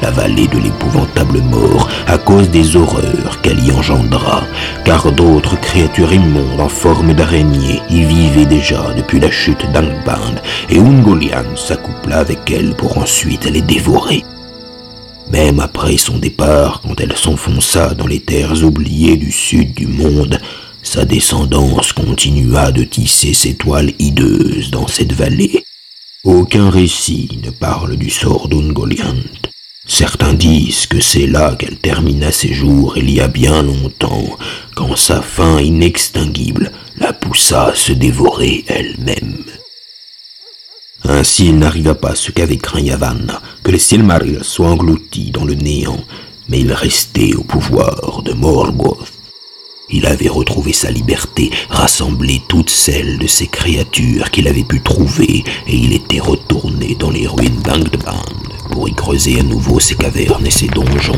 la 0.00 0.10
vallée 0.10 0.46
de 0.46 0.58
l'épouvantable 0.58 1.40
mort, 1.42 1.88
à 2.06 2.16
cause 2.16 2.48
des 2.48 2.76
horreurs 2.76 3.40
qu'elle 3.42 3.62
y 3.62 3.72
engendra, 3.72 4.44
car 4.84 5.12
d'autres 5.12 5.60
créatures 5.60 6.12
immondes 6.12 6.60
en 6.60 6.68
forme 6.68 7.12
d'araignée 7.12 7.82
y 7.90 8.04
vivaient 8.04 8.46
déjà 8.46 8.86
depuis 8.96 9.20
la 9.20 9.30
chute 9.30 9.70
d'Angband, 9.72 10.40
et 10.70 10.78
Ungoliant 10.78 11.56
s'accoupla 11.56 12.18
avec 12.18 12.50
elles 12.50 12.74
pour 12.74 12.96
ensuite 12.96 13.44
les 13.44 13.62
dévorer. 13.62 14.24
Même 15.30 15.60
après 15.60 15.96
son 15.98 16.18
départ, 16.18 16.80
quand 16.82 16.98
elle 17.00 17.16
s'enfonça 17.16 17.94
dans 17.94 18.06
les 18.06 18.20
terres 18.20 18.64
oubliées 18.64 19.16
du 19.16 19.30
sud 19.30 19.74
du 19.74 19.86
monde, 19.86 20.40
sa 20.82 21.04
descendance 21.04 21.92
continua 21.92 22.72
de 22.72 22.84
tisser 22.84 23.34
ses 23.34 23.54
toiles 23.54 23.92
hideuses 23.98 24.70
dans 24.70 24.86
cette 24.86 25.12
vallée. 25.12 25.64
Aucun 26.24 26.70
récit 26.70 27.28
ne 27.44 27.50
parle 27.50 27.96
du 27.96 28.10
sort 28.10 28.48
d'Ungoliant. 28.48 29.16
Certains 29.86 30.34
disent 30.34 30.86
que 30.86 31.00
c'est 31.00 31.26
là 31.26 31.56
qu'elle 31.56 31.78
termina 31.78 32.32
ses 32.32 32.52
jours 32.52 32.96
il 32.96 33.10
y 33.10 33.20
a 33.20 33.28
bien 33.28 33.62
longtemps, 33.62 34.36
quand 34.74 34.96
sa 34.96 35.22
faim 35.22 35.60
inextinguible 35.60 36.72
la 36.96 37.12
poussa 37.12 37.68
à 37.68 37.74
se 37.74 37.92
dévorer 37.92 38.64
elle-même. 38.66 39.44
Ainsi 41.04 41.46
il 41.46 41.58
n'arriva 41.58 41.94
pas 41.94 42.14
ce 42.14 42.30
qu'avait 42.32 42.56
craint 42.56 42.80
Yavanna, 42.80 43.40
que 43.62 43.70
les 43.70 43.78
Silmarils 43.78 44.42
soient 44.42 44.70
engloutis 44.70 45.30
dans 45.30 45.44
le 45.44 45.54
néant, 45.54 46.02
mais 46.48 46.60
il 46.60 46.72
restait 46.72 47.34
au 47.34 47.44
pouvoir 47.44 48.22
de 48.24 48.32
Morgoth. 48.32 49.12
Il 49.90 50.04
avait 50.06 50.28
retrouvé 50.28 50.72
sa 50.72 50.90
liberté, 50.90 51.50
rassemblé 51.70 52.42
toutes 52.46 52.68
celles 52.68 53.18
de 53.18 53.26
ces 53.26 53.46
créatures 53.46 54.30
qu'il 54.30 54.46
avait 54.48 54.64
pu 54.64 54.82
trouver, 54.82 55.44
et 55.66 55.74
il 55.74 55.94
était 55.94 56.20
retourné 56.20 56.94
dans 56.98 57.10
les 57.10 57.26
ruines 57.26 57.62
d'Angdband 57.62 58.22
pour 58.70 58.88
y 58.88 58.92
creuser 58.92 59.40
à 59.40 59.42
nouveau 59.42 59.80
ses 59.80 59.94
cavernes 59.94 60.46
et 60.46 60.50
ses 60.50 60.66
donjons. 60.66 61.16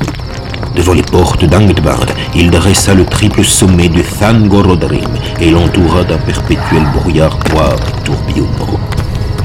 Devant 0.76 0.92
les 0.92 1.02
portes 1.02 1.44
d'Angdband, 1.44 2.06
il 2.36 2.50
dressa 2.50 2.94
le 2.94 3.04
triple 3.04 3.44
sommet 3.44 3.88
de 3.88 4.02
Thangorodrim 4.02 5.10
et 5.40 5.50
l'entoura 5.50 6.04
d'un 6.04 6.18
perpétuel 6.18 6.84
brouillard 6.94 7.38
noir 7.50 7.74
et 7.74 8.04
tourbillonnant. 8.04 8.78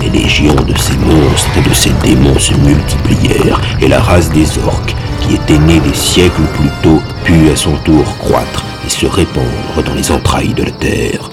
Les 0.06 0.20
légions 0.22 0.54
de 0.54 0.78
ces 0.78 0.96
monstres 0.98 1.58
et 1.58 1.68
de 1.68 1.74
ces 1.74 1.90
démons 2.04 2.38
se 2.38 2.54
multiplièrent, 2.54 3.60
et 3.82 3.88
la 3.88 4.00
race 4.00 4.32
des 4.32 4.58
orques, 4.60 4.96
qui 5.22 5.34
était 5.34 5.58
née 5.58 5.80
des 5.80 5.96
siècles 5.96 6.44
plus 6.54 6.70
tôt, 6.84 7.02
put 7.24 7.50
à 7.50 7.56
son 7.56 7.76
tour 7.78 8.06
croître 8.20 8.64
et 8.86 8.90
se 8.90 9.08
répandre 9.08 9.84
dans 9.84 9.96
les 9.96 10.12
entrailles 10.12 10.54
de 10.54 10.64
la 10.64 10.72
terre. 10.72 11.32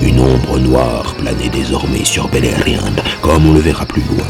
Une 0.00 0.20
ombre 0.20 0.60
noire 0.60 1.14
planait 1.16 1.48
désormais 1.48 2.04
sur 2.04 2.28
Beleriand, 2.28 2.94
comme 3.20 3.46
on 3.46 3.52
le 3.52 3.60
verra 3.60 3.84
plus 3.84 4.02
loin. 4.02 4.26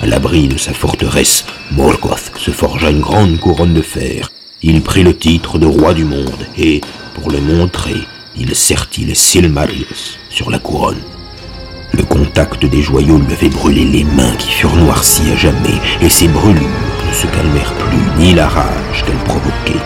À 0.00 0.06
l'abri 0.06 0.46
de 0.46 0.58
sa 0.58 0.72
forteresse, 0.72 1.44
Morgoth 1.72 2.32
se 2.36 2.52
forgea 2.52 2.90
une 2.90 3.00
grande 3.00 3.40
couronne 3.40 3.74
de 3.74 3.82
fer. 3.82 4.30
Il 4.62 4.80
prit 4.82 5.02
le 5.02 5.16
titre 5.16 5.58
de 5.58 5.66
roi 5.66 5.92
du 5.92 6.04
monde 6.04 6.46
et, 6.56 6.80
pour 7.14 7.32
le 7.32 7.40
montrer, 7.40 7.96
il 8.36 8.54
sertit 8.54 9.04
les 9.04 9.16
Silmarils 9.16 10.16
sur 10.30 10.50
la 10.50 10.60
couronne. 10.60 11.00
Le 11.94 12.04
contact 12.04 12.64
des 12.64 12.80
joyaux 12.80 13.18
lui 13.18 13.34
avait 13.34 13.50
brûlé 13.50 13.84
les 13.84 14.04
mains 14.04 14.34
qui 14.38 14.50
furent 14.50 14.76
noircies 14.76 15.30
à 15.30 15.36
jamais, 15.36 15.78
et 16.00 16.08
ses 16.08 16.26
brûlures 16.26 16.62
ne 17.06 17.12
se 17.12 17.26
calmèrent 17.26 17.74
plus, 17.74 18.22
ni 18.24 18.32
la 18.32 18.48
rage 18.48 19.04
qu'elles 19.04 19.14
provoquaient. 19.16 19.84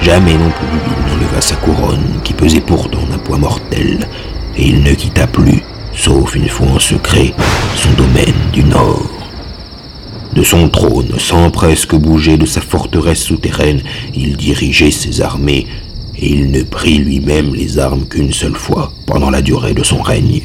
Jamais 0.00 0.32
non 0.32 0.50
plus 0.50 0.78
il 0.86 1.10
n'enleva 1.10 1.40
sa 1.42 1.56
couronne, 1.56 2.20
qui 2.24 2.32
pesait 2.32 2.60
pourtant 2.60 3.04
d'un 3.10 3.18
poids 3.18 3.36
mortel, 3.36 4.08
et 4.56 4.66
il 4.66 4.82
ne 4.82 4.94
quitta 4.94 5.26
plus, 5.26 5.62
sauf 5.94 6.34
une 6.36 6.48
fois 6.48 6.68
en 6.68 6.78
secret, 6.78 7.34
son 7.74 7.90
domaine 7.92 8.34
du 8.54 8.64
nord. 8.64 9.10
De 10.32 10.42
son 10.42 10.70
trône, 10.70 11.18
sans 11.18 11.50
presque 11.50 11.94
bouger 11.94 12.38
de 12.38 12.46
sa 12.46 12.62
forteresse 12.62 13.22
souterraine, 13.22 13.82
il 14.14 14.38
dirigeait 14.38 14.90
ses 14.90 15.20
armées, 15.20 15.66
et 16.18 16.30
il 16.30 16.50
ne 16.50 16.62
prit 16.62 16.96
lui-même 16.96 17.54
les 17.54 17.78
armes 17.78 18.06
qu'une 18.06 18.32
seule 18.32 18.56
fois 18.56 18.92
pendant 19.04 19.28
la 19.28 19.42
durée 19.42 19.74
de 19.74 19.82
son 19.82 20.00
règne 20.00 20.40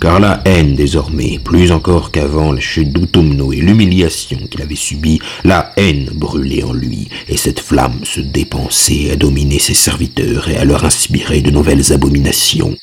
car 0.00 0.18
la 0.18 0.40
haine 0.46 0.74
désormais, 0.74 1.38
plus 1.38 1.72
encore 1.72 2.10
qu'avant 2.10 2.52
la 2.52 2.60
chute 2.60 2.92
d'Utumno 2.92 3.52
et 3.52 3.56
l'humiliation 3.56 4.38
qu'il 4.50 4.62
avait 4.62 4.74
subie, 4.74 5.20
la 5.44 5.72
haine 5.76 6.10
brûlait 6.14 6.62
en 6.64 6.72
lui, 6.72 7.08
et 7.28 7.36
cette 7.36 7.60
flamme 7.60 8.00
se 8.04 8.20
dépensait 8.20 9.10
à 9.10 9.16
dominer 9.16 9.58
ses 9.58 9.74
serviteurs 9.74 10.48
et 10.48 10.56
à 10.56 10.64
leur 10.64 10.84
inspirer 10.84 11.42
de 11.42 11.50
nouvelles 11.50 11.92
abominations. 11.92 12.76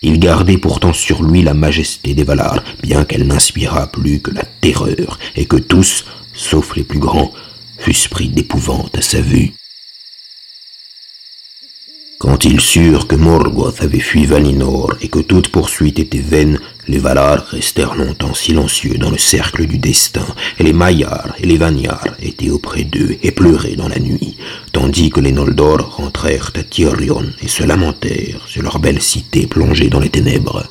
Il 0.00 0.18
gardait 0.18 0.58
pourtant 0.58 0.92
sur 0.92 1.22
lui 1.22 1.42
la 1.42 1.54
majesté 1.54 2.14
des 2.14 2.24
Valar, 2.24 2.64
bien 2.82 3.04
qu'elle 3.04 3.26
n'inspirât 3.26 3.86
plus 3.92 4.20
que 4.20 4.32
la 4.32 4.44
terreur, 4.60 5.18
et 5.36 5.44
que 5.44 5.56
tous, 5.56 6.04
sauf 6.34 6.74
les 6.74 6.84
plus 6.84 6.98
grands, 6.98 7.32
fussent 7.78 8.08
pris 8.08 8.28
d'épouvante 8.28 8.96
à 8.96 9.02
sa 9.02 9.20
vue. 9.20 9.52
Quand 12.22 12.44
ils 12.44 12.60
surent 12.60 13.08
que 13.08 13.16
Morgoth 13.16 13.82
avait 13.82 13.98
fui 13.98 14.26
Valinor 14.26 14.94
et 15.00 15.08
que 15.08 15.18
toute 15.18 15.48
poursuite 15.48 15.98
était 15.98 16.20
vaine, 16.20 16.60
les 16.86 17.00
Valar 17.00 17.44
restèrent 17.46 17.96
longtemps 17.96 18.32
silencieux 18.32 18.96
dans 18.96 19.10
le 19.10 19.18
cercle 19.18 19.66
du 19.66 19.78
destin, 19.78 20.24
et 20.60 20.62
les 20.62 20.72
Maillars 20.72 21.34
et 21.40 21.46
les 21.46 21.56
Vanyars 21.56 22.14
étaient 22.22 22.50
auprès 22.50 22.84
d'eux 22.84 23.16
et 23.24 23.32
pleuraient 23.32 23.74
dans 23.74 23.88
la 23.88 23.98
nuit, 23.98 24.36
tandis 24.70 25.10
que 25.10 25.18
les 25.18 25.32
Noldor 25.32 25.96
rentrèrent 25.96 26.52
à 26.54 26.62
Tyrion 26.62 27.24
et 27.42 27.48
se 27.48 27.64
lamentèrent 27.64 28.46
sur 28.46 28.62
leur 28.62 28.78
belle 28.78 29.02
cité 29.02 29.48
plongée 29.48 29.88
dans 29.88 29.98
les 29.98 30.08
ténèbres. 30.08 30.68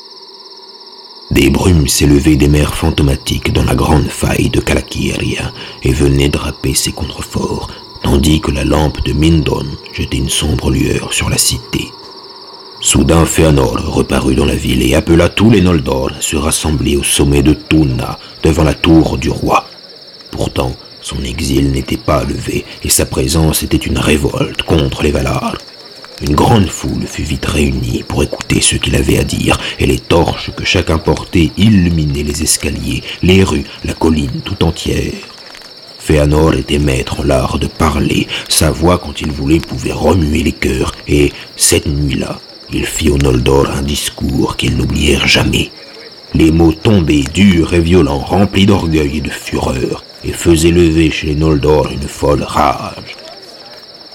Des 1.31 1.50
brumes 1.50 1.89
s'élevaient 1.89 2.38
des 2.38 2.48
mers 2.48 2.75
fantomatiques 2.75 3.51
dans 3.51 3.65
la 3.65 3.75
grande 3.75 4.08
faille 4.08 4.50
de 4.50 4.62
Kalakiria 4.62 5.51
et 5.84 5.91
venaient 5.91 6.29
draper 6.29 6.75
ses 6.75 6.93
contreforts, 6.93 7.70
tandis 8.12 8.41
que 8.41 8.51
la 8.51 8.65
lampe 8.65 9.01
de 9.06 9.13
Mindon 9.13 9.65
jetait 9.94 10.18
une 10.18 10.27
sombre 10.27 10.70
lueur 10.70 11.13
sur 11.13 11.30
la 11.30 11.38
cité. 11.38 11.88
Soudain 12.82 13.25
Fëanor 13.25 13.77
reparut 13.86 14.36
dans 14.36 14.44
la 14.44 14.56
ville 14.56 14.84
et 14.84 14.96
appela 14.96 15.30
tous 15.30 15.50
les 15.50 15.62
Noldor 15.62 16.12
à 16.18 16.22
se 16.22 16.36
rassembler 16.36 16.98
au 16.98 17.03
sommet 17.03 17.41
de 17.41 17.53
Tunna, 17.53 18.20
devant 18.44 18.65
la 18.65 18.74
tour 18.74 19.18
du 19.18 19.30
roi. 19.30 19.65
Pourtant, 20.30 20.75
son 21.00 21.24
exil 21.24 21.72
n'était 21.72 21.96
pas 21.96 22.25
levé, 22.25 22.65
et 22.84 22.89
sa 22.89 23.06
présence 23.06 23.63
était 23.63 23.77
une 23.77 23.98
révolte 23.98 24.63
contre 24.63 25.03
les 25.03 25.12
Valar. 25.12 25.58
Une 26.22 26.36
grande 26.36 26.68
foule 26.68 27.08
fut 27.08 27.24
vite 27.24 27.46
réunie 27.46 28.03
pour 28.06 28.24
écouter 28.24 28.60
ce 28.60 28.75
qu'il 28.75 28.98
avait 28.98 29.20
à 29.20 29.24
dire, 29.24 29.58
et 29.80 29.86
les 29.86 30.00
torches 30.00 30.51
que 30.53 30.65
chacun 30.65 30.98
portait 30.98 31.51
illuminaient 31.56 32.24
les 32.24 32.44
escaliers, 32.44 33.03
les 33.24 33.46
rues, 33.46 33.68
la 33.86 33.94
colline 33.94 34.41
tout 34.44 34.65
entière. 34.65 35.30
Féanor 36.03 36.55
était 36.55 36.79
maître 36.79 37.20
en 37.20 37.24
l'art 37.24 37.60
de 37.60 37.67
parler. 37.67 38.27
Sa 38.50 38.72
voix, 38.72 38.98
quand 38.98 39.22
il 39.22 39.31
voulait, 39.31 39.60
pouvait 39.60 39.91
remuer 39.91 40.41
les 40.41 40.51
cœurs. 40.51 40.93
Et 41.08 41.31
cette 41.55 41.86
nuit-là, 41.86 42.39
il 42.74 42.88
fit 42.88 43.10
aux 43.12 43.20
Noldor 43.20 43.70
un 43.70 43.84
discours 43.84 44.58
qu'ils 44.58 44.75
n'oublièrent 44.75 45.27
jamais. 45.27 45.70
Les 46.34 46.51
mots 46.51 46.74
tombaient 46.74 47.24
durs 47.34 47.75
et 47.75 47.79
violents, 47.79 48.17
remplis 48.17 48.65
d'orgueil 48.65 49.17
et 49.17 49.22
de 49.22 49.29
fureur, 49.29 50.03
et 50.24 50.34
faisaient 50.34 50.72
lever 50.72 51.12
chez 51.12 51.27
les 51.27 51.36
Noldor 51.36 51.91
une 51.91 52.08
folle 52.08 52.43
rage. 52.43 53.15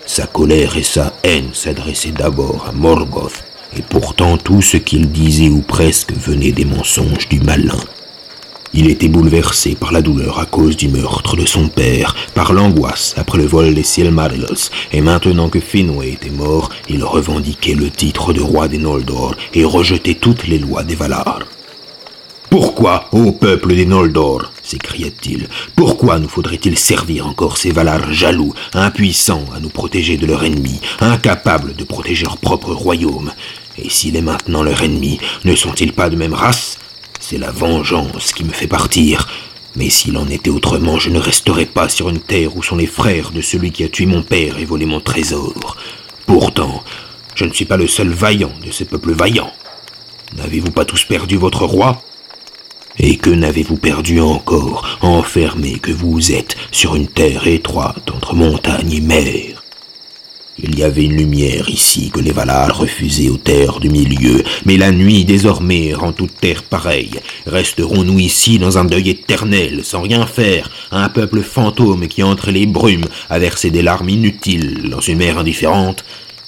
Sa 0.07 0.27
colère 0.27 0.77
et 0.77 0.83
sa 0.83 1.13
haine 1.23 1.51
s'adressaient 1.53 2.11
d'abord 2.11 2.67
à 2.69 2.73
Morgoth, 2.73 3.45
et 3.77 3.83
pourtant 3.83 4.39
tout 4.39 4.61
ce 4.61 4.77
qu'il 4.77 5.11
disait 5.11 5.51
ou 5.51 5.61
presque 5.61 6.13
venait 6.13 6.53
des 6.53 6.65
mensonges 6.65 7.29
du 7.29 7.39
malin. 7.39 7.79
Il 8.79 8.91
était 8.91 9.09
bouleversé 9.09 9.75
par 9.75 9.91
la 9.91 10.03
douleur 10.03 10.39
à 10.39 10.45
cause 10.45 10.77
du 10.77 10.89
meurtre 10.89 11.35
de 11.35 11.47
son 11.47 11.69
père, 11.69 12.15
par 12.35 12.53
l'angoisse 12.53 13.15
après 13.17 13.39
le 13.39 13.47
vol 13.47 13.73
des 13.73 13.83
Silmarils, 13.83 14.69
et 14.93 15.01
maintenant 15.01 15.49
que 15.49 15.61
Finwë 15.61 16.13
était 16.13 16.29
mort, 16.29 16.69
il 16.91 17.03
revendiquait 17.03 17.73
le 17.75 17.89
titre 17.89 18.35
de 18.35 18.43
roi 18.43 18.69
des 18.69 18.77
Noldor 18.77 19.35
et 19.55 19.65
rejetait 19.65 20.17
toutes 20.17 20.47
les 20.47 20.59
lois 20.59 20.85
des 20.85 20.95
Valar. 20.95 21.39
Pourquoi, 22.51 23.09
ô 23.13 23.33
peuple 23.33 23.75
des 23.75 23.87
Noldor 23.87 24.53
s'écria-t-il, 24.63 25.49
pourquoi 25.75 26.19
nous 26.19 26.29
faudrait-il 26.29 26.77
servir 26.77 27.27
encore 27.27 27.57
ces 27.57 27.73
Valar 27.73 28.13
jaloux, 28.13 28.53
impuissants 28.75 29.47
à 29.57 29.61
nous 29.61 29.71
protéger 29.71 30.19
de 30.19 30.27
leur 30.27 30.45
ennemi, 30.45 30.83
incapables 31.01 31.75
de 31.75 31.85
protéger 31.85 32.25
leur 32.25 32.37
propre 32.37 32.75
royaume? 32.75 33.33
Et 33.79 33.89
s'il 33.89 34.17
est 34.17 34.23
maintenant 34.23 34.63
leur 34.63 34.83
ennemi, 34.83 35.19
ne 35.47 35.55
sont-ils 35.55 35.95
pas 35.95 36.11
de 36.11 36.17
même 36.17 36.35
race 36.35 36.79
c'est 37.29 37.39
la 37.39 37.51
vengeance 37.51 38.33
qui 38.33 38.45
me 38.45 38.53
fait 38.53 38.69
partir. 38.69 39.27
Mais 39.75 39.91
s'il 39.91 40.17
en 40.17 40.29
était 40.29 40.51
autrement, 40.51 40.97
je 40.97 41.11
ne 41.11 41.19
resterais 41.19 41.67
pas 41.67 41.89
sur 41.89 42.09
une 42.09 42.21
terre 42.21 42.57
où 42.57 42.63
sont 42.63 42.77
les 42.77 42.87
frères 42.87 43.33
de 43.33 43.41
celui 43.41 43.73
qui 43.73 43.83
a 43.83 43.89
tué 43.89 44.07
mon 44.07 44.23
père 44.23 44.59
et 44.59 44.65
volé 44.65 44.87
mon 44.87 45.01
trésor. 45.01 45.77
Pourtant, 46.25 46.85
je 47.35 47.45
ne 47.45 47.53
suis 47.53 47.65
pas 47.65 47.77
le 47.77 47.89
seul 47.89 48.11
vaillant 48.11 48.53
de 48.65 48.71
ce 48.71 48.85
peuple 48.85 49.13
vaillant. 49.13 49.53
N'avez-vous 50.37 50.71
pas 50.71 50.85
tous 50.85 51.03
perdu 51.03 51.37
votre 51.37 51.65
roi? 51.65 52.01
Et 52.99 53.17
que 53.17 53.31
n'avez-vous 53.31 53.77
perdu 53.77 54.21
encore, 54.21 54.99
enfermé 55.03 55.81
que 55.81 55.93
vous 55.93 56.31
êtes 56.31 56.57
sur 56.71 56.95
une 56.95 57.09
terre 57.09 57.49
étroite 57.49 58.09
entre 58.13 58.35
montagne 58.35 58.93
et 58.93 59.01
mer? 59.01 59.66
Il 60.59 60.79
y 60.79 60.83
avait 60.83 61.05
une 61.05 61.17
lumière 61.17 61.69
ici 61.69 62.11
que 62.11 62.21
les 62.21 62.33
Valar 62.33 62.77
refusaient 62.77 63.29
aux 63.29 63.37
terres 63.37 63.79
du 63.79 63.91
milieu, 63.91 64.43
mais 64.65 64.77
la 64.77 64.91
nuit 64.91 65.25
désormais 65.25 65.93
rend 65.93 66.13
toute 66.13 66.41
terre 66.41 66.63
pareille. 66.63 67.21
Resterons-nous 67.47 68.19
ici 68.19 68.59
dans 68.59 68.79
un 68.79 68.85
deuil 68.85 69.11
éternel, 69.11 69.85
sans 69.85 70.03
rien 70.03 70.27
faire, 70.27 70.71
un 70.91 71.09
peuple 71.09 71.43
fantôme 71.43 72.09
qui 72.09 72.23
entre 72.23 72.51
les 72.51 72.67
brumes 72.67 73.05
a 73.29 73.39
versé 73.39 73.71
des 73.71 73.83
larmes 73.83 74.09
inutiles 74.09 74.89
dans 74.91 75.01
une 75.01 75.19
mer 75.19 75.39
indifférente 75.39 76.05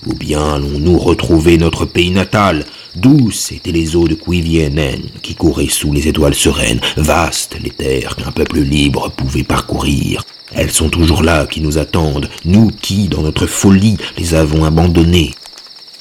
Ou 0.07 0.15
bien 0.15 0.55
allons-nous 0.55 0.99
retrouver 0.99 1.59
notre 1.59 1.85
pays 1.85 2.11
natal 2.11 2.65
Douces 2.95 3.53
étaient 3.53 3.73
les 3.73 3.97
eaux 3.97 4.09
de 4.09 4.15
Cuivienen 4.15 5.03
qui 5.23 5.35
couraient 5.35 5.69
sous 5.69 5.93
les 5.93 6.09
étoiles 6.09 6.35
sereines, 6.35 6.81
vastes 6.97 7.57
les 7.63 7.71
terres 7.71 8.17
qu'un 8.17 8.31
peuple 8.31 8.61
libre 8.61 9.11
pouvait 9.11 9.43
parcourir. 9.43 10.23
Elles 10.55 10.71
sont 10.71 10.89
toujours 10.89 11.23
là 11.23 11.47
qui 11.47 11.61
nous 11.61 11.79
attendent, 11.79 12.29
nous 12.45 12.71
qui, 12.81 13.09
dans 13.09 13.23
notre 13.23 13.47
folie, 13.47 13.99
les 14.17 14.35
avons 14.35 14.65
abandonnées. 14.65 15.33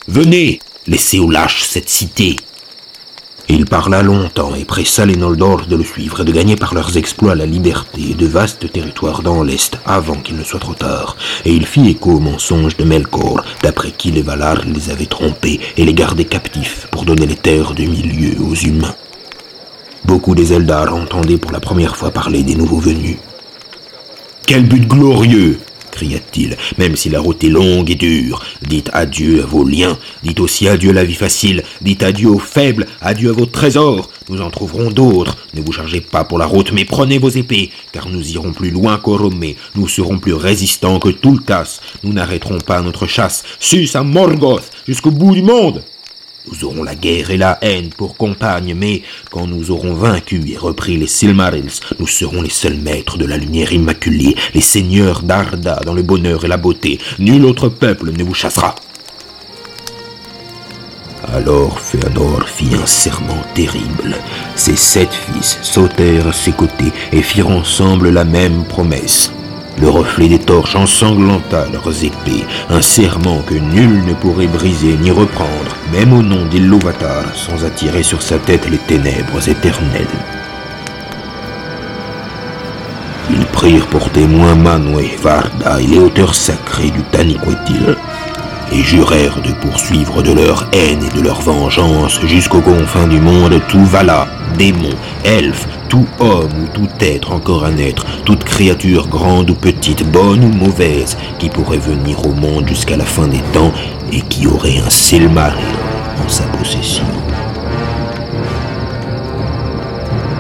Venez, 0.08 0.60
laissez 0.86 1.20
aux 1.20 1.30
lâches 1.30 1.64
cette 1.64 1.90
cité, 1.90 2.36
il 3.50 3.66
parla 3.66 4.04
longtemps 4.04 4.56
et 4.56 4.66
pressa 4.66 5.06
les 5.06 5.16
Noldor 5.16 5.68
de 5.68 5.76
le 5.78 5.84
suivre 5.84 6.22
et 6.22 6.26
de 6.26 6.32
gagner 6.32 6.58
par 6.58 6.74
leurs 6.74 6.98
exploits 6.98 7.34
la 7.34 7.46
liberté 7.46 8.12
et 8.12 8.14
de 8.14 8.26
vastes 8.26 8.72
territoires 8.72 9.22
dans 9.22 9.42
l'Est 9.42 9.80
avant 9.86 10.16
qu'il 10.16 10.36
ne 10.36 10.44
soit 10.44 10.60
trop 10.60 10.74
tard. 10.74 11.16
Et 11.46 11.54
il 11.54 11.66
fit 11.66 11.88
écho 11.88 12.12
au 12.12 12.20
mensonge 12.20 12.76
de 12.76 12.84
Melkor, 12.84 13.44
d'après 13.64 13.92
qui 13.92 14.12
les 14.12 14.22
Valar 14.22 14.64
les 14.66 14.90
avaient 14.90 15.06
trompés 15.06 15.62
et 15.78 15.86
les 15.86 15.94
gardaient 15.94 16.26
captifs 16.26 16.88
pour 16.92 17.06
donner 17.06 17.26
les 17.26 17.36
terres 17.36 17.74
du 17.74 17.88
milieu 17.88 18.36
aux 18.42 18.56
humains. 18.56 18.96
Beaucoup 20.04 20.36
des 20.36 20.54
Eldar 20.54 20.94
entendaient 20.94 21.38
pour 21.38 21.52
la 21.52 21.60
première 21.60 21.96
fois 21.96 22.12
parler 22.12 22.44
des 22.44 22.56
nouveaux 22.56 22.80
venus. 22.80 23.18
Quel 24.46 24.64
but 24.66 24.88
glorieux 24.88 25.60
cria-t-il, 25.92 26.58
même 26.78 26.96
si 26.96 27.10
la 27.10 27.20
route 27.20 27.44
est 27.44 27.50
longue 27.50 27.90
et 27.90 27.96
dure. 27.96 28.44
Dites 28.68 28.90
adieu 28.94 29.44
à 29.44 29.46
vos 29.46 29.64
liens, 29.64 29.98
dites 30.24 30.40
aussi 30.40 30.68
adieu 30.68 30.92
à 30.92 30.94
la 30.94 31.04
vie 31.04 31.14
facile, 31.14 31.64
dites 31.82 32.04
adieu 32.04 32.30
aux 32.30 32.40
faibles, 32.40 32.88
adieu 33.02 33.30
à 33.30 33.34
vos 33.34 33.46
trésors. 33.46 34.10
Nous 34.30 34.42
en 34.42 34.50
trouverons 34.50 34.92
d'autres. 34.92 35.38
Ne 35.54 35.62
vous 35.62 35.72
chargez 35.72 36.02
pas 36.02 36.26
pour 36.26 36.38
la 36.38 36.46
route, 36.46 36.72
mais 36.74 36.86
prenez 36.86 37.18
vos 37.18 37.30
épées, 37.30 37.72
car 37.94 38.10
nous 38.10 38.32
irons 38.32 38.52
plus 38.52 38.72
loin 38.72 38.98
qu'Oromé. 38.98 39.56
Nous 39.76 39.88
serons 39.88 40.20
plus 40.20 40.34
résistants 40.34 41.00
que 41.00 41.10
Tulkas. 41.10 41.80
Nous 42.04 42.14
n'arrêterons 42.14 42.60
pas 42.60 42.82
notre 42.82 43.08
chasse. 43.08 43.44
Sus 43.60 43.90
à 43.96 44.04
Morgoth, 44.04 44.70
jusqu'au 44.88 45.12
bout 45.12 45.34
du 45.34 45.42
monde. 45.42 45.82
Nous 46.50 46.64
aurons 46.66 46.84
la 46.84 46.96
guerre 46.96 47.32
et 47.32 47.38
la 47.38 47.58
haine 47.62 47.90
pour 47.90 48.16
compagne, 48.16 48.74
mais 48.74 49.02
quand 49.32 49.48
nous 49.48 49.72
aurons 49.72 49.94
vaincu 49.94 50.42
et 50.50 50.58
repris 50.58 50.98
les 50.98 51.08
Silmarils, 51.08 51.82
nous 52.00 52.08
serons 52.08 52.42
les 52.42 52.50
seuls 52.50 52.78
maîtres 52.78 53.18
de 53.18 53.26
la 53.26 53.38
lumière 53.38 53.74
immaculée, 53.74 54.36
les 54.54 54.62
seigneurs 54.62 55.24
d'Arda 55.24 55.82
dans 55.86 55.94
le 55.94 56.04
bonheur 56.04 56.46
et 56.46 56.48
la 56.48 56.58
beauté. 56.58 57.00
Nul 57.20 57.46
autre 57.46 57.70
peuple 57.70 58.12
ne 58.12 58.24
vous 58.24 58.34
chassera. 58.34 58.76
Alors 61.34 61.80
Fëanor 61.80 62.48
fit 62.48 62.74
un 62.82 62.86
serment 62.86 63.44
terrible. 63.54 64.16
Ses 64.56 64.78
sept 64.78 65.14
fils 65.14 65.60
sautèrent 65.62 66.28
à 66.28 66.34
ses 66.34 66.54
côtés 66.54 66.94
et 67.12 67.22
firent 67.22 67.50
ensemble 67.50 68.10
la 68.10 68.24
même 68.24 68.64
promesse. 68.64 69.32
Le 69.80 69.90
reflet 69.90 70.28
des 70.28 70.40
torches 70.40 70.76
ensanglanta 70.76 71.66
leurs 71.72 72.04
épées, 72.04 72.46
un 72.70 72.82
serment 72.82 73.42
que 73.44 73.54
nul 73.54 74.04
ne 74.06 74.14
pourrait 74.14 74.48
briser 74.48 74.98
ni 74.98 75.12
reprendre, 75.12 75.76
même 75.92 76.14
au 76.14 76.24
nom 76.24 76.46
d'Ilúvatar, 76.46 77.24
sans 77.36 77.64
attirer 77.64 78.02
sur 78.02 78.24
sa 78.24 78.40
tête 78.40 78.68
les 78.70 78.80
ténèbres 78.80 79.48
éternelles. 79.48 80.08
Ils 83.30 83.46
prirent 83.46 83.88
pour 83.88 84.10
témoins 84.10 84.56
Manwë, 84.56 85.16
Varda 85.22 85.80
et 85.80 85.86
les 85.86 86.00
hauteurs 86.00 86.34
sacrées 86.34 86.90
du 86.90 87.04
Taniquetil, 87.12 87.96
et 88.72 88.82
jurèrent 88.82 89.42
de 89.42 89.52
poursuivre 89.52 90.24
de 90.24 90.34
leur 90.34 90.68
haine 90.74 91.04
et 91.04 91.18
de 91.18 91.22
leur 91.22 91.42
vengeance 91.42 92.20
jusqu'aux 92.26 92.62
confins 92.62 93.08
du 93.08 93.20
monde 93.20 93.62
tout 93.68 93.86
Vala, 94.58 94.72
démons, 94.72 94.96
elfes, 95.24 95.68
tout 95.90 96.06
homme 96.20 96.52
ou 96.64 96.68
tout 96.74 96.90
être 97.00 97.32
encore 97.32 97.64
à 97.64 97.72
naître, 97.72 98.06
toute 98.26 98.44
créature 98.44 99.08
grande 99.08 99.50
ou 99.50 99.54
petite, 99.54 100.04
bonne 100.12 100.44
ou 100.44 100.50
mauvaise, 100.50 101.18
qui 101.40 101.50
pourrait 101.50 101.78
venir 101.78 102.26
au 102.26 102.32
monde 102.32 102.68
jusqu'à 102.68 102.98
la 102.98 103.06
fin 103.06 103.28
des 103.28 103.42
temps 103.54 103.72
et 104.12 104.22
qui 104.22 104.48
aurait 104.48 104.80
un 104.80 104.90
Silmaril 104.90 105.64
en 106.24 106.30
sa 106.30 106.44
possession. 106.46 107.06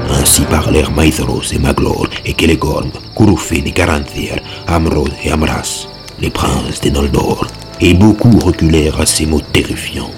Ainsi 0.09 0.41
parlèrent 0.43 0.91
Maithros 0.91 1.53
et 1.53 1.59
Maglor 1.59 2.07
et 2.25 2.33
Kelegorm, 2.33 2.89
Kurufin 3.15 3.63
et 3.65 3.71
Garanthir, 3.71 4.39
Amrod 4.67 5.11
et 5.23 5.31
Amras, 5.31 5.87
les 6.19 6.29
princes 6.29 6.81
des 6.81 6.91
Noldor, 6.91 7.45
et 7.79 7.93
beaucoup 7.93 8.39
reculèrent 8.39 8.99
à 8.99 9.05
ces 9.05 9.25
mots 9.25 9.41
terrifiants. 9.53 10.11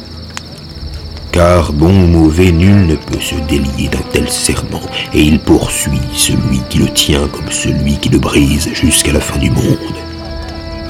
Car 1.31 1.73
bon 1.73 1.93
ou 2.03 2.07
mauvais, 2.07 2.51
nul 2.51 2.87
ne 2.87 2.95
peut 2.95 3.19
se 3.19 3.35
délier 3.47 3.87
d'un 3.87 4.01
tel 4.11 4.29
serment, 4.29 4.81
et 5.13 5.21
il 5.21 5.39
poursuit 5.39 6.01
celui 6.13 6.59
qui 6.69 6.79
le 6.79 6.89
tient 6.89 7.27
comme 7.27 7.51
celui 7.51 7.97
qui 7.97 8.09
le 8.09 8.17
brise 8.17 8.69
jusqu'à 8.73 9.13
la 9.13 9.19
fin 9.19 9.37
du 9.37 9.51
monde. 9.51 9.77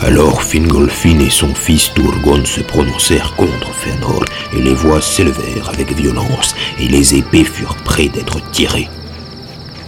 Alors 0.01 0.41
Fingolfin 0.41 1.19
et 1.19 1.29
son 1.29 1.53
fils 1.53 1.93
Turgon 1.93 2.45
se 2.45 2.61
prononcèrent 2.61 3.35
contre 3.35 3.73
Fëanor, 3.73 4.23
et 4.55 4.61
les 4.61 4.73
voix 4.73 5.01
s'élevèrent 5.01 5.69
avec 5.73 5.93
violence, 5.93 6.55
et 6.79 6.87
les 6.87 7.15
épées 7.15 7.43
furent 7.43 7.75
près 7.83 8.07
d'être 8.07 8.39
tirées. 8.51 8.87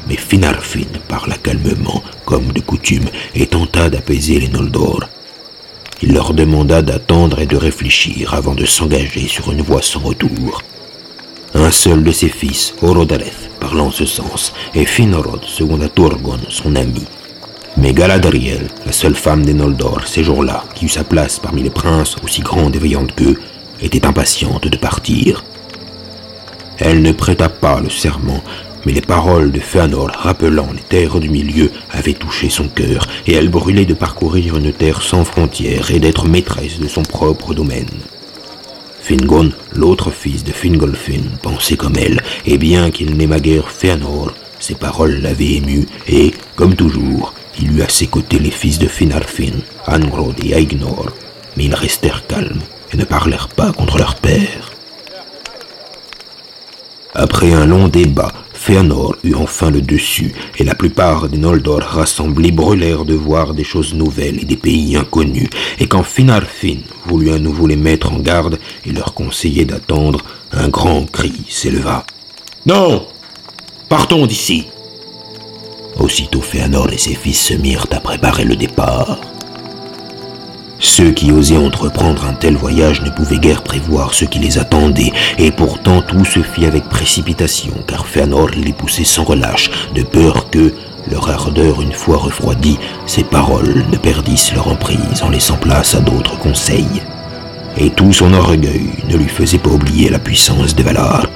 Mais 0.09 0.17
Finarfin 0.17 0.91
parla 1.07 1.37
calmement, 1.37 2.03
comme 2.25 2.51
de 2.51 2.59
coutume, 2.59 3.09
et 3.35 3.47
tenta 3.47 3.89
d'apaiser 3.89 4.39
les 4.39 4.49
Noldor. 4.49 5.07
Il 6.03 6.13
leur 6.13 6.33
demanda 6.33 6.81
d'attendre 6.81 7.39
et 7.39 7.45
de 7.45 7.55
réfléchir 7.55 8.33
avant 8.33 8.55
de 8.55 8.65
s'engager 8.65 9.27
sur 9.27 9.51
une 9.51 9.61
voie 9.61 9.83
sans 9.83 9.99
retour. 9.99 10.63
Un 11.53 11.69
seul 11.69 12.03
de 12.03 12.11
ses 12.11 12.29
fils, 12.29 12.73
Orodareth, 12.81 13.51
parla 13.59 13.83
en 13.83 13.91
ce 13.91 14.05
sens, 14.05 14.53
et 14.73 14.85
Finrod 14.85 15.43
seconda 15.45 15.89
Turgon, 15.89 16.39
son 16.49 16.75
ami. 16.75 17.03
Mais 17.77 17.93
Galadriel, 17.93 18.67
la 18.85 18.91
seule 18.91 19.15
femme 19.15 19.45
des 19.45 19.53
Noldor, 19.53 20.07
ces 20.07 20.23
jours-là, 20.23 20.63
qui 20.73 20.85
eut 20.85 20.89
sa 20.89 21.03
place 21.03 21.39
parmi 21.39 21.61
les 21.61 21.69
princes 21.69 22.15
aussi 22.23 22.41
grandes 22.41 22.75
et 22.75 22.79
veillantes 22.79 23.13
qu'eux, 23.15 23.39
était 23.81 24.05
impatiente 24.05 24.67
de 24.67 24.77
partir. 24.77 25.43
Elle 26.79 27.01
ne 27.01 27.11
prêta 27.11 27.47
pas 27.47 27.79
le 27.79 27.89
serment, 27.89 28.43
mais 28.85 28.93
les 28.93 29.01
paroles 29.01 29.51
de 29.51 29.59
Fëanor 29.59 30.11
rappelant 30.13 30.69
les 30.73 30.81
terres 30.81 31.19
du 31.19 31.29
milieu 31.29 31.71
avaient 31.91 32.13
touché 32.13 32.49
son 32.49 32.67
cœur, 32.67 33.05
et 33.27 33.33
elle 33.33 33.49
brûlait 33.49 33.85
de 33.85 33.93
parcourir 33.93 34.57
une 34.57 34.73
terre 34.73 35.01
sans 35.01 35.25
frontières 35.25 35.91
et 35.91 35.99
d'être 35.99 36.25
maîtresse 36.25 36.79
de 36.79 36.87
son 36.87 37.03
propre 37.03 37.53
domaine. 37.53 37.89
Fingon, 39.01 39.51
l'autre 39.73 40.11
fils 40.11 40.43
de 40.43 40.51
Fingolfin, 40.51 41.23
pensait 41.41 41.77
comme 41.77 41.97
elle, 41.97 42.21
et 42.45 42.57
bien 42.57 42.91
qu'il 42.91 43.15
n'aimât 43.17 43.39
guère 43.39 43.69
Fëanor, 43.69 44.33
ses 44.59 44.75
paroles 44.75 45.21
l'avaient 45.21 45.55
ému, 45.55 45.87
et, 46.07 46.33
comme 46.55 46.75
toujours, 46.75 47.33
il 47.59 47.77
eut 47.77 47.81
à 47.81 47.89
ses 47.89 48.07
côtés 48.07 48.39
les 48.39 48.51
fils 48.51 48.79
de 48.79 48.87
Finarfin, 48.87 49.53
Angrod 49.87 50.35
et 50.43 50.53
Aignor, 50.53 51.07
mais 51.57 51.65
ils 51.65 51.75
restèrent 51.75 52.25
calmes 52.27 52.61
et 52.93 52.97
ne 52.97 53.03
parlèrent 53.03 53.49
pas 53.49 53.71
contre 53.71 53.97
leur 53.97 54.15
père. 54.15 54.71
Après 57.13 57.51
un 57.53 57.65
long 57.65 57.87
débat, 57.87 58.31
Fëanor 58.61 59.15
eut 59.23 59.33
enfin 59.33 59.71
le 59.71 59.81
dessus, 59.81 60.35
et 60.59 60.63
la 60.63 60.75
plupart 60.75 61.27
des 61.27 61.39
Noldor 61.39 61.81
rassemblés 61.81 62.51
brûlèrent 62.51 63.05
de 63.05 63.15
voir 63.15 63.55
des 63.55 63.63
choses 63.63 63.95
nouvelles 63.95 64.39
et 64.39 64.45
des 64.45 64.55
pays 64.55 64.95
inconnus, 64.95 65.49
et 65.79 65.87
quand 65.87 66.03
Finarfin 66.03 66.77
voulut 67.07 67.31
à 67.31 67.39
nouveau 67.39 67.65
les 67.65 67.75
mettre 67.75 68.13
en 68.13 68.19
garde 68.19 68.59
et 68.85 68.91
leur 68.91 69.15
conseiller 69.15 69.65
d'attendre, 69.65 70.23
un 70.51 70.69
grand 70.69 71.09
cri 71.11 71.33
s'éleva. 71.49 72.05
Non 72.67 73.07
Partons 73.89 74.27
d'ici 74.27 74.67
Aussitôt 75.99 76.41
Fëanor 76.41 76.93
et 76.93 76.99
ses 76.99 77.15
fils 77.15 77.41
se 77.41 77.55
mirent 77.55 77.87
à 77.89 77.99
préparer 77.99 78.45
le 78.45 78.55
départ. 78.55 79.19
Ceux 80.81 81.11
qui 81.11 81.31
osaient 81.31 81.57
entreprendre 81.57 82.25
un 82.25 82.33
tel 82.33 82.55
voyage 82.55 83.03
ne 83.03 83.11
pouvaient 83.11 83.37
guère 83.37 83.61
prévoir 83.61 84.15
ce 84.15 84.25
qui 84.25 84.39
les 84.39 84.57
attendait, 84.57 85.13
et 85.37 85.51
pourtant 85.51 86.01
tout 86.01 86.25
se 86.25 86.41
fit 86.41 86.65
avec 86.65 86.89
précipitation, 86.89 87.73
car 87.85 88.07
Fëanor 88.07 88.49
les 88.49 88.73
poussait 88.73 89.03
sans 89.03 89.23
relâche, 89.23 89.69
de 89.93 90.01
peur 90.01 90.49
que, 90.49 90.73
leur 91.09 91.29
ardeur 91.29 91.81
une 91.81 91.93
fois 91.93 92.17
refroidie, 92.17 92.79
ces 93.05 93.23
paroles 93.23 93.85
ne 93.91 93.97
perdissent 93.97 94.53
leur 94.53 94.67
emprise 94.67 95.21
en 95.21 95.29
laissant 95.29 95.57
place 95.57 95.93
à 95.93 95.99
d'autres 95.99 96.37
conseils. 96.39 97.03
Et 97.77 97.91
tout 97.91 98.11
son 98.11 98.33
orgueil 98.33 98.89
ne 99.07 99.17
lui 99.17 99.29
faisait 99.29 99.59
pas 99.59 99.69
oublier 99.69 100.09
la 100.09 100.19
puissance 100.19 100.75
de 100.75 100.81
Valar. 100.81 101.27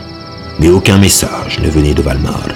Mais 0.60 0.70
aucun 0.70 0.98
message 0.98 1.60
ne 1.60 1.70
venait 1.70 1.94
de 1.94 2.02
Valmar. 2.02 2.48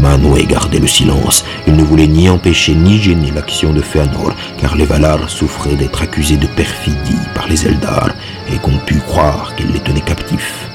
Manwë 0.00 0.46
gardait 0.46 0.78
le 0.78 0.86
silence. 0.86 1.44
Il 1.66 1.74
ne 1.76 1.82
voulait 1.82 2.06
ni 2.06 2.28
empêcher 2.28 2.74
ni 2.74 2.98
gêner 2.98 3.30
l'action 3.30 3.72
de 3.72 3.80
Fëanor, 3.80 4.32
car 4.58 4.76
les 4.76 4.84
Valar 4.84 5.28
souffraient 5.28 5.76
d'être 5.76 6.02
accusés 6.02 6.36
de 6.36 6.46
perfidie 6.46 7.26
par 7.34 7.48
les 7.48 7.66
Eldar, 7.66 8.10
et 8.52 8.58
qu'on 8.58 8.78
put 8.78 9.00
croire 9.00 9.54
qu'ils 9.56 9.72
les 9.72 9.80
tenaient 9.80 10.00
captifs. 10.00 10.68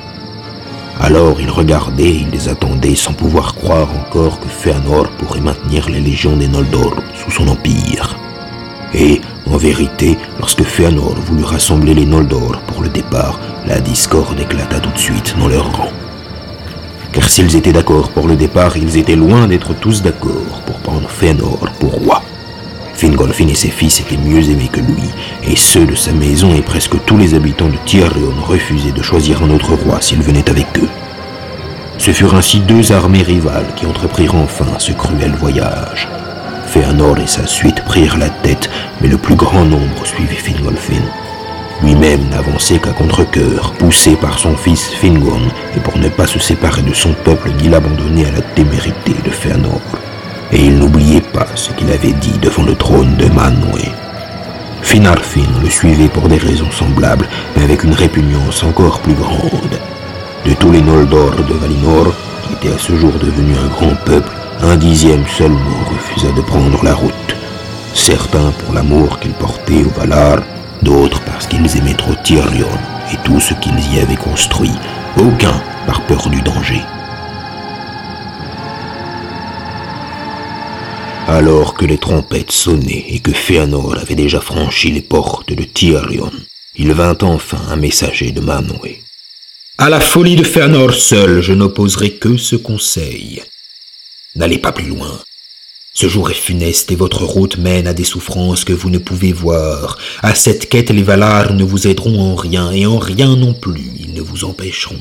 Alors 1.00 1.42
il 1.42 1.50
regardait, 1.50 2.16
il 2.16 2.30
les 2.30 2.50
attendait 2.50 2.96
sans 2.96 3.14
pouvoir 3.14 3.56
croire 3.56 3.90
encore 3.96 4.40
que 4.40 4.48
Fëanor 4.48 5.10
pourrait 5.18 5.42
maintenir 5.42 5.90
les 5.90 6.00
légions 6.00 6.38
des 6.38 6.48
Noldor 6.48 6.96
sous 7.16 7.32
son 7.32 7.48
empire. 7.48 8.18
Et, 8.94 9.22
en 9.50 9.58
vérité, 9.58 10.18
lorsque 10.40 10.64
Fëanor 10.64 11.16
voulut 11.26 11.44
rassembler 11.44 11.94
les 11.94 12.06
Noldor 12.06 12.60
pour 12.68 12.84
le 12.84 12.90
départ, 12.90 13.40
la 13.66 13.80
discorde 13.80 14.40
éclata 14.40 14.80
tout 14.80 14.92
de 14.92 14.98
suite 14.98 15.36
dans 15.40 15.48
leurs 15.48 15.76
rangs. 15.76 16.03
Car 17.14 17.30
s'ils 17.30 17.56
étaient 17.56 17.72
d'accord 17.72 18.10
pour 18.10 18.28
le 18.28 18.36
départ, 18.36 18.76
ils 18.76 18.98
étaient 18.98 19.16
loin 19.16 19.48
d'être 19.48 19.76
tous 19.76 20.02
d'accord 20.02 20.62
pour 20.66 20.80
prendre 20.80 21.08
Fëanor 21.08 21.70
pour 21.80 21.92
roi. 21.92 22.24
Fingolfin 22.96 23.48
et 23.48 23.56
ses 23.56 23.70
fils 23.70 24.00
étaient 24.00 24.18
mieux 24.18 24.50
aimés 24.50 24.70
que 24.72 24.80
lui, 24.80 25.04
et 25.44 25.56
ceux 25.56 25.86
de 25.86 25.94
sa 25.94 26.12
maison 26.12 26.56
et 26.56 26.62
presque 26.62 26.96
tous 27.06 27.18
les 27.18 27.36
habitants 27.36 27.70
de 27.70 27.78
Tierrion 27.86 28.34
refusaient 28.42 28.92
de 28.92 29.02
choisir 29.04 29.44
un 29.44 29.52
autre 29.52 29.74
roi 29.76 30.02
s'il 30.02 30.24
venait 30.24 30.50
avec 30.50 30.66
eux. 30.80 30.90
Ce 32.00 32.12
furent 32.12 32.34
ainsi 32.34 32.60
deux 32.62 32.92
armées 32.92 33.22
rivales 33.22 33.74
qui 33.76 33.86
entreprirent 33.86 34.36
enfin 34.36 34.80
ce 34.80 34.92
cruel 34.92 35.34
voyage. 35.34 36.08
Féanor 36.66 37.20
et 37.20 37.28
sa 37.28 37.46
suite 37.46 37.84
prirent 37.86 38.18
la 38.18 38.30
tête, 38.30 38.72
mais 39.02 39.08
le 39.08 39.18
plus 39.18 39.36
grand 39.36 39.66
nombre 39.66 40.06
suivit 40.06 40.36
Fingolfin. 40.36 41.04
Lui-même 41.84 42.30
n'avançait 42.30 42.80
qu'à 42.80 42.92
contre-coeur, 42.92 43.74
poussé 43.74 44.16
par 44.16 44.40
son 44.40 44.56
fils 44.56 44.88
Fingon, 44.88 45.42
et 45.76 45.82
pour 45.82 45.98
ne 45.98 46.08
pas 46.08 46.28
se 46.28 46.40
séparer 46.40 46.82
de 46.82 46.94
son 46.94 47.14
peuple 47.14 47.52
ni 47.62 47.68
l'abandonner 47.68 48.26
à 48.26 48.32
la 48.32 48.42
témérité 48.42 49.14
de 49.26 49.30
Fëanor. 49.30 49.82
Et 50.54 50.64
il 50.64 50.78
n'oubliait 50.78 51.20
pas 51.20 51.48
ce 51.56 51.72
qu'il 51.74 51.92
avait 51.92 52.14
dit 52.14 52.38
devant 52.42 52.64
le 52.64 52.76
trône 52.76 53.18
de 53.18 53.26
Manwë. 53.26 53.92
Finarfin 54.82 55.42
le 55.62 55.70
suivait 55.70 56.08
pour 56.08 56.30
des 56.30 56.38
raisons 56.38 56.72
semblables, 56.72 57.28
mais 57.56 57.64
avec 57.64 57.84
une 57.84 57.94
répugnance 57.94 58.64
encore 58.64 59.02
plus 59.02 59.16
grande. 59.16 59.80
De 60.46 60.54
tous 60.54 60.72
les 60.72 60.82
Noldor 60.82 61.36
de 61.36 61.54
Valinor, 61.54 62.14
qui 62.44 62.54
étaient 62.54 62.76
à 62.76 62.80
ce 62.80 62.96
jour 62.96 63.12
devenus 63.14 63.58
un 63.58 63.68
grand 63.68 63.96
peuple, 64.06 64.32
un 64.62 64.78
dixième 64.78 65.26
seulement 65.28 65.84
refusa 65.92 66.32
de 66.32 66.42
prendre 66.42 66.82
la 66.82 66.94
route. 66.94 67.36
Certains 67.94 68.52
pour 68.60 68.74
l'amour 68.74 69.20
qu'ils 69.20 69.34
portaient 69.34 69.84
au 69.84 70.00
Valar, 70.00 70.40
d'autres 70.84 71.24
parce 71.26 71.48
qu'ils 71.48 71.78
aimaient 71.78 71.94
trop 71.94 72.16
Tyrion 72.24 72.70
et 73.12 73.18
tout 73.24 73.40
ce 73.40 73.54
qu'ils 73.56 73.94
y 73.94 74.00
avaient 74.00 74.16
construit, 74.16 74.72
aucun 75.18 75.62
par 75.86 76.06
peur 76.06 76.30
du 76.30 76.42
danger. 76.42 76.82
Alors 81.28 81.74
que 81.74 81.86
les 81.86 81.98
trompettes 81.98 82.52
sonnaient 82.52 83.06
et 83.08 83.20
que 83.20 83.32
Fëanor 83.32 83.98
avait 83.98 84.16
déjà 84.16 84.42
franchi 84.42 84.92
les 84.92 85.02
portes 85.02 85.54
de 85.54 85.64
Tyrion, 85.64 86.32
il 86.76 86.92
vint 86.94 87.18
enfin 87.22 87.62
un 87.70 87.78
messager 87.78 88.32
de 88.32 88.42
Manwë. 88.42 89.02
À 89.78 89.90
la 89.90 90.00
folie 90.00 90.36
de 90.36 90.44
Fëanor 90.44 90.94
seul, 90.94 91.42
je 91.42 91.54
n'opposerai 91.54 92.12
que 92.12 92.38
ce 92.38 92.56
conseil. 92.56 93.42
N'allez 94.36 94.58
pas 94.58 94.72
plus 94.72 94.88
loin. 94.88 95.20
Ce 95.96 96.08
jour 96.08 96.32
est 96.32 96.34
funeste 96.34 96.92
et 96.92 96.96
votre 96.96 97.24
route 97.24 97.58
mène 97.58 97.86
à 97.86 97.94
des 97.94 98.04
souffrances 98.04 98.66
que 98.66 98.74
vous 98.74 98.90
ne 98.90 98.98
pouvez 98.98 99.32
voir. 99.32 100.00
À 100.24 100.34
cette 100.34 100.68
quête, 100.68 100.90
les 100.90 101.04
Valar 101.04 101.54
ne 101.54 101.64
vous 101.64 101.86
aideront 101.88 102.20
en 102.20 102.36
rien, 102.36 102.72
et 102.72 102.88
en 102.88 102.98
rien 102.98 103.36
non 103.36 103.54
plus, 103.54 103.92
ils 104.00 104.14
ne 104.14 104.22
vous 104.22 104.44
empêcheront. 104.44 105.00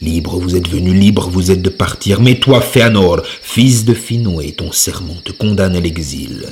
Libre 0.00 0.38
vous 0.38 0.56
êtes 0.56 0.68
venu, 0.68 0.92
libre 0.92 1.28
vous 1.30 1.52
êtes 1.52 1.62
de 1.62 1.70
partir, 1.70 2.20
mais 2.20 2.40
toi, 2.40 2.60
Fëanor, 2.60 3.22
fils 3.42 3.84
de 3.84 3.94
Finwë, 3.94 4.54
ton 4.54 4.72
serment 4.72 5.20
te 5.24 5.30
condamne 5.30 5.76
à 5.76 5.80
l'exil. 5.80 6.48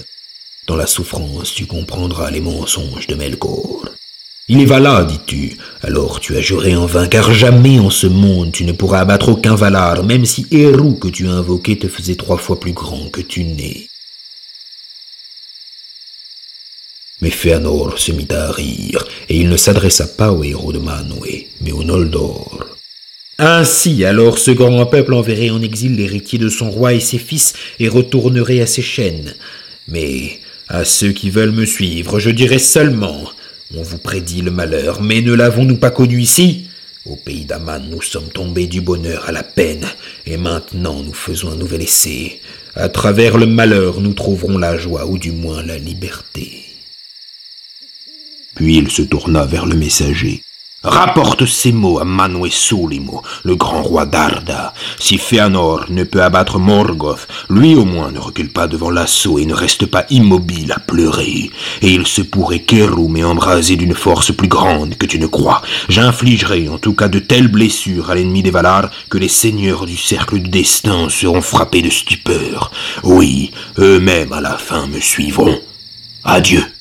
Dans 0.69 0.77
la 0.77 0.87
souffrance, 0.87 1.53
tu 1.53 1.67
comprendras 1.67 2.31
les 2.31 2.41
mensonges 2.41 3.09
de 3.09 3.17
Melkor. 3.17 3.85
Il 4.49 4.61
est 4.61 4.67
Valar, 4.67 5.05
dis-tu. 5.07 5.57
Alors 5.83 6.21
tu 6.21 6.37
as 6.37 6.41
juré 6.41 6.77
en 6.77 6.87
vain, 6.87 7.09
car 7.09 7.33
jamais 7.33 7.81
en 7.81 7.91
ce 7.91 8.07
monde 8.07 8.53
tu 8.53 8.65
ne 8.65 8.71
pourras 8.71 9.01
abattre 9.01 9.31
aucun 9.31 9.57
Valar, 9.57 10.05
même 10.05 10.25
si 10.25 10.47
Eru 10.53 10.97
que 11.01 11.09
tu 11.09 11.27
as 11.27 11.33
invoqué 11.33 11.77
te 11.77 11.89
faisait 11.89 12.15
trois 12.15 12.39
fois 12.39 12.61
plus 12.61 12.73
grand 12.73 13.09
que 13.11 13.21
tu 13.21 13.43
n'es. 13.43 13.89
Mais 17.21 17.31
Fëanor 17.31 17.99
se 17.99 18.13
mit 18.13 18.29
à 18.31 18.53
rire, 18.53 19.05
et 19.29 19.37
il 19.37 19.49
ne 19.49 19.57
s'adressa 19.57 20.07
pas 20.07 20.31
aux 20.31 20.45
héros 20.45 20.73
de 20.73 20.79
Manwë, 20.79 21.49
mais 21.63 21.73
aux 21.73 21.83
Noldor. 21.83 22.67
Ainsi, 23.39 24.05
alors 24.05 24.39
ce 24.39 24.53
grand 24.53 24.87
peuple 24.87 25.15
enverrait 25.15 25.51
en 25.51 25.61
exil 25.61 25.97
l'héritier 25.97 26.39
de 26.39 26.49
son 26.49 26.71
roi 26.71 26.93
et 26.93 27.01
ses 27.01 27.19
fils, 27.19 27.55
et 27.81 27.89
retournerait 27.89 28.61
à 28.61 28.67
ses 28.67 28.83
chaînes. 28.83 29.35
Mais 29.89 30.39
à 30.69 30.85
ceux 30.85 31.11
qui 31.11 31.31
veulent 31.31 31.51
me 31.51 31.67
suivre, 31.67 32.21
je 32.21 32.31
dirai 32.31 32.61
seulement 32.61 33.25
on 33.75 33.83
vous 33.83 33.99
prédit 33.99 34.43
le 34.43 34.51
malheur, 34.51 35.03
mais 35.03 35.21
ne 35.23 35.33
l'avons-nous 35.33 35.77
pas 35.77 35.91
connu 35.91 36.21
ici? 36.21 36.67
Au 37.05 37.17
pays 37.17 37.45
d'Aman, 37.45 37.89
nous 37.89 38.03
sommes 38.03 38.29
tombés 38.29 38.67
du 38.67 38.81
bonheur 38.81 39.29
à 39.29 39.33
la 39.33 39.43
peine, 39.43 39.87
et 40.27 40.37
maintenant 40.37 41.03
nous 41.03 41.15
faisons 41.15 41.53
un 41.53 41.57
nouvel 41.57 41.83
essai. 41.83 42.41
À 42.75 42.89
travers 42.89 43.39
le 43.39 43.47
malheur, 43.47 44.01
nous 44.01 44.13
trouverons 44.13 44.59
la 44.59 44.77
joie, 44.77 45.07
ou 45.07 45.19
du 45.19 45.33
moins 45.33 45.63
la 45.63 45.79
liberté. 45.79 46.65
Puis 48.55 48.79
il 48.79 48.91
se 48.91 49.03
tourna 49.03 49.45
vers 49.45 49.67
le 49.67 49.77
messager. 49.77 50.43
Rapporte 50.87 51.47
ces 51.47 51.73
mots 51.73 51.99
à 51.99 52.05
Manwë 52.05 52.49
Sulimo, 52.49 53.23
le 53.43 53.57
grand 53.57 53.83
roi 53.83 54.07
d'Arda. 54.07 54.73
Si 55.01 55.19
Fëanor 55.19 55.87
ne 55.89 56.05
peut 56.05 56.23
abattre 56.23 56.61
Morgoth, 56.61 57.27
lui 57.51 57.75
au 57.75 57.85
moins 57.85 58.13
ne 58.13 58.21
recule 58.21 58.53
pas 58.53 58.69
devant 58.69 58.91
l'assaut 58.91 59.41
et 59.41 59.47
ne 59.47 59.55
reste 59.55 59.87
pas 59.87 60.05
immobile 60.11 60.71
à 60.71 60.79
pleurer. 60.79 61.51
Et 61.83 61.91
il 61.91 62.07
se 62.07 62.23
pourrait 62.23 62.61
qu'Eru 62.61 63.09
m'ait 63.09 63.25
embrasé 63.25 63.75
d'une 63.75 63.95
force 63.95 64.33
plus 64.33 64.47
grande 64.47 64.97
que 64.97 65.07
tu 65.07 65.19
ne 65.19 65.27
crois. 65.27 65.61
J'infligerai 65.89 66.69
en 66.69 66.79
tout 66.79 66.95
cas 66.95 67.09
de 67.09 67.19
telles 67.19 67.49
blessures 67.49 68.11
à 68.11 68.15
l'ennemi 68.15 68.45
des 68.45 68.53
Valar 68.53 68.91
que 69.11 69.19
les 69.19 69.29
seigneurs 69.29 69.87
du 69.87 69.97
cercle 69.97 70.39
du 70.39 70.51
destin 70.51 71.09
seront 71.09 71.43
frappés 71.43 71.83
de 71.83 71.91
stupeur. 71.91 72.71
Oui, 73.03 73.51
eux-mêmes 73.79 74.33
à 74.33 74.41
la 74.41 74.57
fin 74.57 74.87
me 74.87 75.01
suivront. 75.01 75.59
Adieu. 76.23 76.76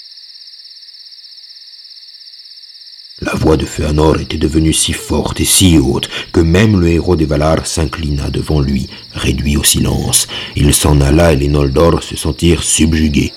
La 3.26 3.34
voix 3.34 3.58
de 3.58 3.66
Fëanor 3.66 4.20
était 4.20 4.38
devenue 4.38 4.72
si 4.72 4.94
forte 4.94 5.42
et 5.42 5.46
si 5.46 5.80
haute 5.80 6.10
que 6.32 6.42
même 6.42 6.80
le 6.80 6.90
héros 6.90 7.16
des 7.16 7.26
Valar 7.26 7.66
s'inclina 7.66 8.30
devant 8.30 8.62
lui, 8.62 8.88
réduit 9.16 9.58
au 9.58 9.64
silence. 9.64 10.28
Il 10.56 10.76
s'en 10.76 11.02
alla 11.02 11.34
et 11.34 11.36
les 11.36 11.48
Noldor 11.48 12.04
se 12.04 12.16
sentirent 12.16 12.62
subjugués. 12.62 13.34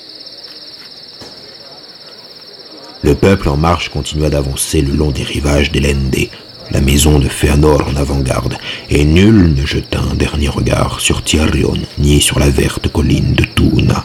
Le 3.00 3.14
peuple 3.14 3.48
en 3.48 3.56
marche 3.56 3.88
continua 3.88 4.28
d'avancer 4.28 4.82
le 4.82 4.92
long 4.92 5.10
des 5.10 5.22
rivages 5.22 5.72
d'Elendé, 5.72 6.28
la 6.70 6.82
maison 6.82 7.18
de 7.18 7.28
Fëanor 7.28 7.88
en 7.88 7.96
avant-garde, 7.96 8.58
et 8.90 9.06
nul 9.06 9.54
ne 9.54 9.64
jeta 9.64 10.00
un 10.00 10.16
dernier 10.16 10.48
regard 10.48 11.00
sur 11.00 11.24
Tiarion 11.24 11.78
ni 11.98 12.20
sur 12.20 12.38
la 12.38 12.50
verte 12.50 12.88
colline 12.88 13.32
de 13.32 13.44
Tuna. 13.44 14.04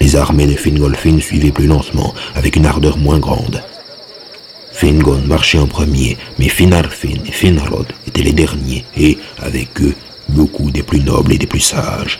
Les 0.00 0.16
armées 0.16 0.48
de 0.48 0.56
Fingolfin 0.56 1.20
suivaient 1.20 1.52
plus 1.52 1.68
lentement, 1.68 2.14
avec 2.34 2.56
une 2.56 2.66
ardeur 2.66 2.98
moins 2.98 3.20
grande. 3.20 3.62
Fingon 4.74 5.22
marchait 5.24 5.58
en 5.58 5.68
premier, 5.68 6.18
mais 6.40 6.48
Finarfin 6.48 7.20
et 7.26 7.30
Finrod 7.30 7.86
étaient 8.08 8.24
les 8.24 8.32
derniers, 8.32 8.84
et, 8.96 9.18
avec 9.38 9.80
eux, 9.80 9.94
beaucoup 10.28 10.72
des 10.72 10.82
plus 10.82 10.98
nobles 10.98 11.32
et 11.32 11.38
des 11.38 11.46
plus 11.46 11.60
sages. 11.60 12.18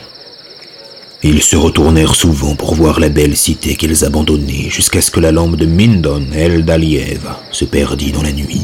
Ils 1.21 1.41
se 1.41 1.57
retournèrent 1.57 2.15
souvent 2.15 2.55
pour 2.55 2.73
voir 2.73 3.01
la 3.01 3.09
belle 3.09 3.35
cité 3.35 3.75
qu'ils 3.75 4.05
abandonnaient, 4.05 4.69
jusqu'à 4.69 5.01
ce 5.01 5.11
que 5.11 5.19
la 5.19 5.33
lampe 5.33 5.57
de 5.57 5.65
Mindon, 5.65 6.27
El 6.33 6.63
Daliev, 6.63 7.27
se 7.51 7.65
perdit 7.65 8.13
dans 8.13 8.23
la 8.23 8.31
nuit. 8.31 8.61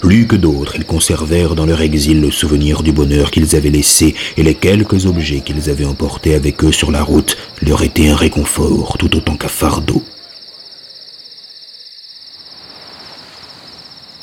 Plus 0.00 0.26
que 0.26 0.36
d'autres, 0.36 0.74
ils 0.74 0.84
conservèrent 0.84 1.54
dans 1.54 1.66
leur 1.66 1.82
exil 1.82 2.20
le 2.20 2.32
souvenir 2.32 2.82
du 2.82 2.90
bonheur 2.90 3.30
qu'ils 3.30 3.54
avaient 3.54 3.70
laissé, 3.70 4.16
et 4.36 4.42
les 4.42 4.54
quelques 4.54 5.06
objets 5.06 5.40
qu'ils 5.40 5.70
avaient 5.70 5.84
emportés 5.84 6.34
avec 6.34 6.64
eux 6.64 6.72
sur 6.72 6.90
la 6.90 7.04
route 7.04 7.38
leur 7.62 7.84
étaient 7.84 8.08
un 8.08 8.16
réconfort 8.16 8.96
tout 8.98 9.16
autant 9.16 9.36
qu'un 9.36 9.46
fardeau. 9.46 10.02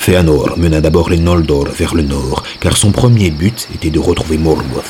Fëanor 0.06 0.60
mena 0.60 0.82
d'abord 0.82 1.10
les 1.10 1.18
Noldor 1.18 1.70
vers 1.70 1.96
le 1.96 2.04
nord, 2.04 2.44
car 2.60 2.78
son 2.78 2.92
premier 2.92 3.32
but 3.32 3.68
était 3.74 3.90
de 3.90 3.98
retrouver 3.98 4.38
Morgoth. 4.38 4.86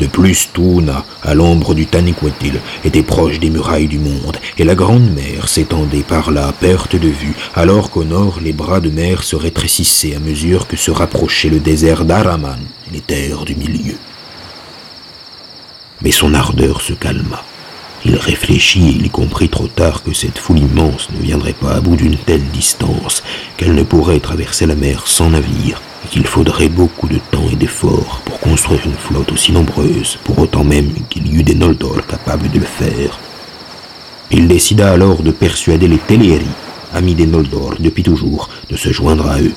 De 0.00 0.08
plus, 0.08 0.48
Tuna, 0.52 1.04
à 1.22 1.34
l'ombre 1.34 1.72
du 1.72 1.86
Taniquetil, 1.86 2.58
était 2.84 3.04
proche 3.04 3.38
des 3.38 3.48
murailles 3.48 3.86
du 3.86 4.00
monde, 4.00 4.38
et 4.58 4.64
la 4.64 4.74
grande 4.74 5.08
mer 5.14 5.46
s'étendait 5.46 6.02
par 6.02 6.32
là 6.32 6.52
perte 6.58 6.96
de 6.96 7.06
vue, 7.06 7.36
alors 7.54 7.90
qu'au 7.90 8.02
nord 8.02 8.40
les 8.42 8.52
bras 8.52 8.80
de 8.80 8.90
mer 8.90 9.22
se 9.22 9.36
rétrécissaient 9.36 10.16
à 10.16 10.18
mesure 10.18 10.66
que 10.66 10.76
se 10.76 10.90
rapprochait 10.90 11.48
le 11.48 11.60
désert 11.60 12.04
d'Araman 12.04 12.58
les 12.92 13.02
terres 13.02 13.44
du 13.44 13.54
milieu. 13.54 13.94
Mais 16.00 16.10
son 16.10 16.34
ardeur 16.34 16.80
se 16.80 16.94
calma. 16.94 17.44
Il 18.04 18.16
réfléchit 18.16 18.88
et 18.88 18.96
il 18.96 19.10
comprit 19.10 19.48
trop 19.48 19.68
tard 19.68 20.02
que 20.02 20.12
cette 20.12 20.38
foule 20.38 20.58
immense 20.58 21.08
ne 21.14 21.22
viendrait 21.22 21.52
pas 21.52 21.74
à 21.74 21.80
bout 21.80 21.94
d'une 21.94 22.16
telle 22.16 22.42
distance, 22.48 23.22
qu'elle 23.56 23.76
ne 23.76 23.84
pourrait 23.84 24.18
traverser 24.18 24.66
la 24.66 24.74
mer 24.74 25.06
sans 25.06 25.30
navire, 25.30 25.80
et 26.04 26.08
qu'il 26.08 26.26
faudrait 26.26 26.68
beaucoup 26.68 27.06
de 27.06 27.20
temps 27.30 27.48
et 27.52 27.54
d'efforts 27.54 28.20
pour 28.24 28.40
construire 28.40 28.84
une 28.84 28.94
flotte 28.94 29.30
aussi 29.30 29.52
nombreuse, 29.52 30.18
pour 30.24 30.40
autant 30.40 30.64
même 30.64 30.90
qu'il 31.10 31.28
y 31.28 31.36
eût 31.36 31.44
des 31.44 31.54
Noldor 31.54 32.04
capables 32.08 32.50
de 32.50 32.58
le 32.58 32.64
faire. 32.64 33.20
Il 34.32 34.48
décida 34.48 34.90
alors 34.90 35.22
de 35.22 35.30
persuader 35.30 35.86
les 35.86 35.98
Teleri, 35.98 36.46
amis 36.92 37.14
des 37.14 37.26
Noldor 37.26 37.74
depuis 37.78 38.02
toujours, 38.02 38.48
de 38.68 38.76
se 38.76 38.90
joindre 38.90 39.28
à 39.28 39.40
eux. 39.40 39.54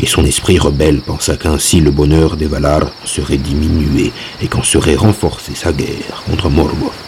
Et 0.00 0.06
son 0.06 0.24
esprit 0.24 0.58
rebelle 0.58 1.00
pensa 1.00 1.36
qu'ainsi 1.36 1.80
le 1.80 1.92
bonheur 1.92 2.36
des 2.36 2.46
Valar 2.46 2.90
serait 3.04 3.38
diminué 3.38 4.12
et 4.42 4.48
qu'en 4.48 4.64
serait 4.64 4.96
renforcée 4.96 5.54
sa 5.54 5.72
guerre 5.72 6.24
contre 6.28 6.50
Morgoth. 6.50 7.05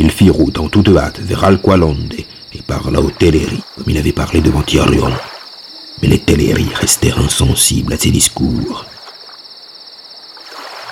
Il 0.00 0.12
fit 0.12 0.30
route 0.30 0.60
en 0.60 0.68
toute 0.68 0.96
hâte 0.96 1.18
vers 1.18 1.42
Alqualonde 1.42 2.14
et 2.54 2.62
parla 2.62 3.00
au 3.00 3.10
Teleri, 3.10 3.60
comme 3.74 3.88
il 3.88 3.98
avait 3.98 4.12
parlé 4.12 4.40
devant 4.40 4.62
Tiarion. 4.62 5.10
mais 6.00 6.06
les 6.06 6.20
Teleri 6.20 6.68
restèrent 6.72 7.18
insensibles 7.18 7.94
à 7.94 7.96
ses 7.96 8.12
discours. 8.12 8.86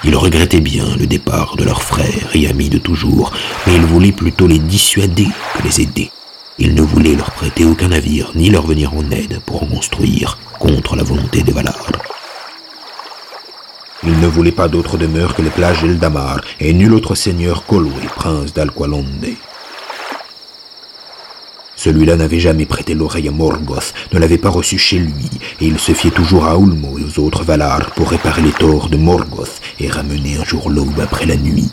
Ils 0.02 0.16
regrettaient 0.16 0.60
bien 0.60 0.96
le 0.96 1.06
départ 1.06 1.54
de 1.54 1.62
leurs 1.62 1.84
frères 1.84 2.34
et 2.34 2.48
amis 2.48 2.68
de 2.68 2.78
toujours, 2.78 3.32
mais 3.64 3.76
ils 3.76 3.86
voulaient 3.86 4.10
plutôt 4.10 4.48
les 4.48 4.58
dissuader 4.58 5.28
que 5.54 5.62
les 5.62 5.82
aider. 5.82 6.10
Ils 6.58 6.74
ne 6.74 6.82
voulaient 6.82 7.14
leur 7.14 7.30
prêter 7.30 7.64
aucun 7.64 7.88
navire, 7.88 8.32
ni 8.34 8.50
leur 8.50 8.66
venir 8.66 8.92
en 8.92 9.08
aide 9.12 9.38
pour 9.46 9.62
en 9.62 9.66
construire, 9.66 10.36
contre 10.58 10.96
la 10.96 11.04
volonté 11.04 11.44
des 11.44 11.52
Valar. 11.52 11.95
Ils 14.06 14.20
ne 14.20 14.28
voulaient 14.28 14.52
pas 14.52 14.68
d'autre 14.68 14.96
demeure 14.96 15.34
que 15.34 15.42
les 15.42 15.50
plages 15.50 15.82
d'Eldamar, 15.82 16.40
et 16.60 16.72
nul 16.72 16.94
autre 16.94 17.16
seigneur 17.16 17.66
qu'Olwe, 17.66 18.06
prince 18.14 18.54
d'Alqualonde. 18.54 19.26
Celui-là 21.74 22.14
n'avait 22.14 22.38
jamais 22.38 22.66
prêté 22.66 22.94
l'oreille 22.94 23.28
à 23.28 23.32
Morgoth, 23.32 23.94
ne 24.12 24.18
l'avait 24.20 24.38
pas 24.38 24.48
reçu 24.48 24.78
chez 24.78 24.98
lui, 24.98 25.28
et 25.60 25.66
il 25.66 25.80
se 25.80 25.92
fiait 25.92 26.10
toujours 26.10 26.46
à 26.46 26.56
Ulmo 26.56 26.98
et 26.98 27.02
aux 27.02 27.20
autres 27.20 27.42
Valar 27.42 27.90
pour 27.96 28.10
réparer 28.10 28.42
les 28.42 28.52
torts 28.52 28.88
de 28.88 28.96
Morgoth 28.96 29.60
et 29.80 29.88
ramener 29.88 30.36
un 30.36 30.44
jour 30.44 30.70
l'aube 30.70 31.00
après 31.00 31.26
la 31.26 31.36
nuit. 31.36 31.70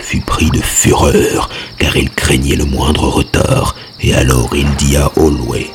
Fut 0.00 0.20
pris 0.20 0.50
de 0.50 0.60
fureur, 0.60 1.48
car 1.78 1.96
il 1.96 2.10
craignait 2.10 2.56
le 2.56 2.64
moindre 2.64 3.06
retard, 3.08 3.76
et 4.00 4.12
alors 4.12 4.50
il 4.52 4.68
dit 4.74 4.96
à 4.96 5.12
Olwe 5.16 5.66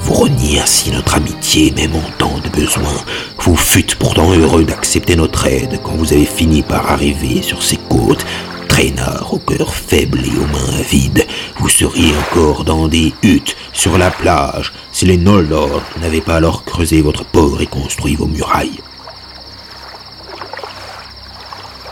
Vous 0.00 0.14
reniez 0.14 0.60
ainsi 0.60 0.90
notre 0.92 1.16
amitié, 1.16 1.72
même 1.72 1.94
en 1.94 2.10
temps 2.16 2.38
de 2.42 2.48
besoin. 2.48 3.04
Vous 3.38 3.56
fûtes 3.56 3.96
pourtant 3.96 4.32
heureux 4.32 4.64
d'accepter 4.64 5.14
notre 5.14 5.46
aide 5.46 5.78
quand 5.82 5.92
vous 5.92 6.14
avez 6.14 6.24
fini 6.24 6.62
par 6.62 6.90
arriver 6.90 7.42
sur 7.42 7.62
ces 7.62 7.76
côtes. 7.76 8.24
Traînard 8.66 9.34
au 9.34 9.38
cœur 9.38 9.74
faible 9.74 10.20
et 10.24 10.38
aux 10.38 10.46
mains 10.46 10.82
vides, 10.90 11.26
vous 11.58 11.68
seriez 11.68 12.12
encore 12.16 12.64
dans 12.64 12.88
des 12.88 13.12
huttes 13.22 13.56
sur 13.72 13.98
la 13.98 14.10
plage 14.10 14.72
si 14.96 15.04
les 15.04 15.18
Noldor 15.18 15.82
n'avaient 16.00 16.22
pas 16.22 16.36
alors 16.36 16.64
creusé 16.64 17.02
votre 17.02 17.22
port 17.22 17.60
et 17.60 17.66
construit 17.66 18.14
vos 18.14 18.24
murailles. 18.24 18.80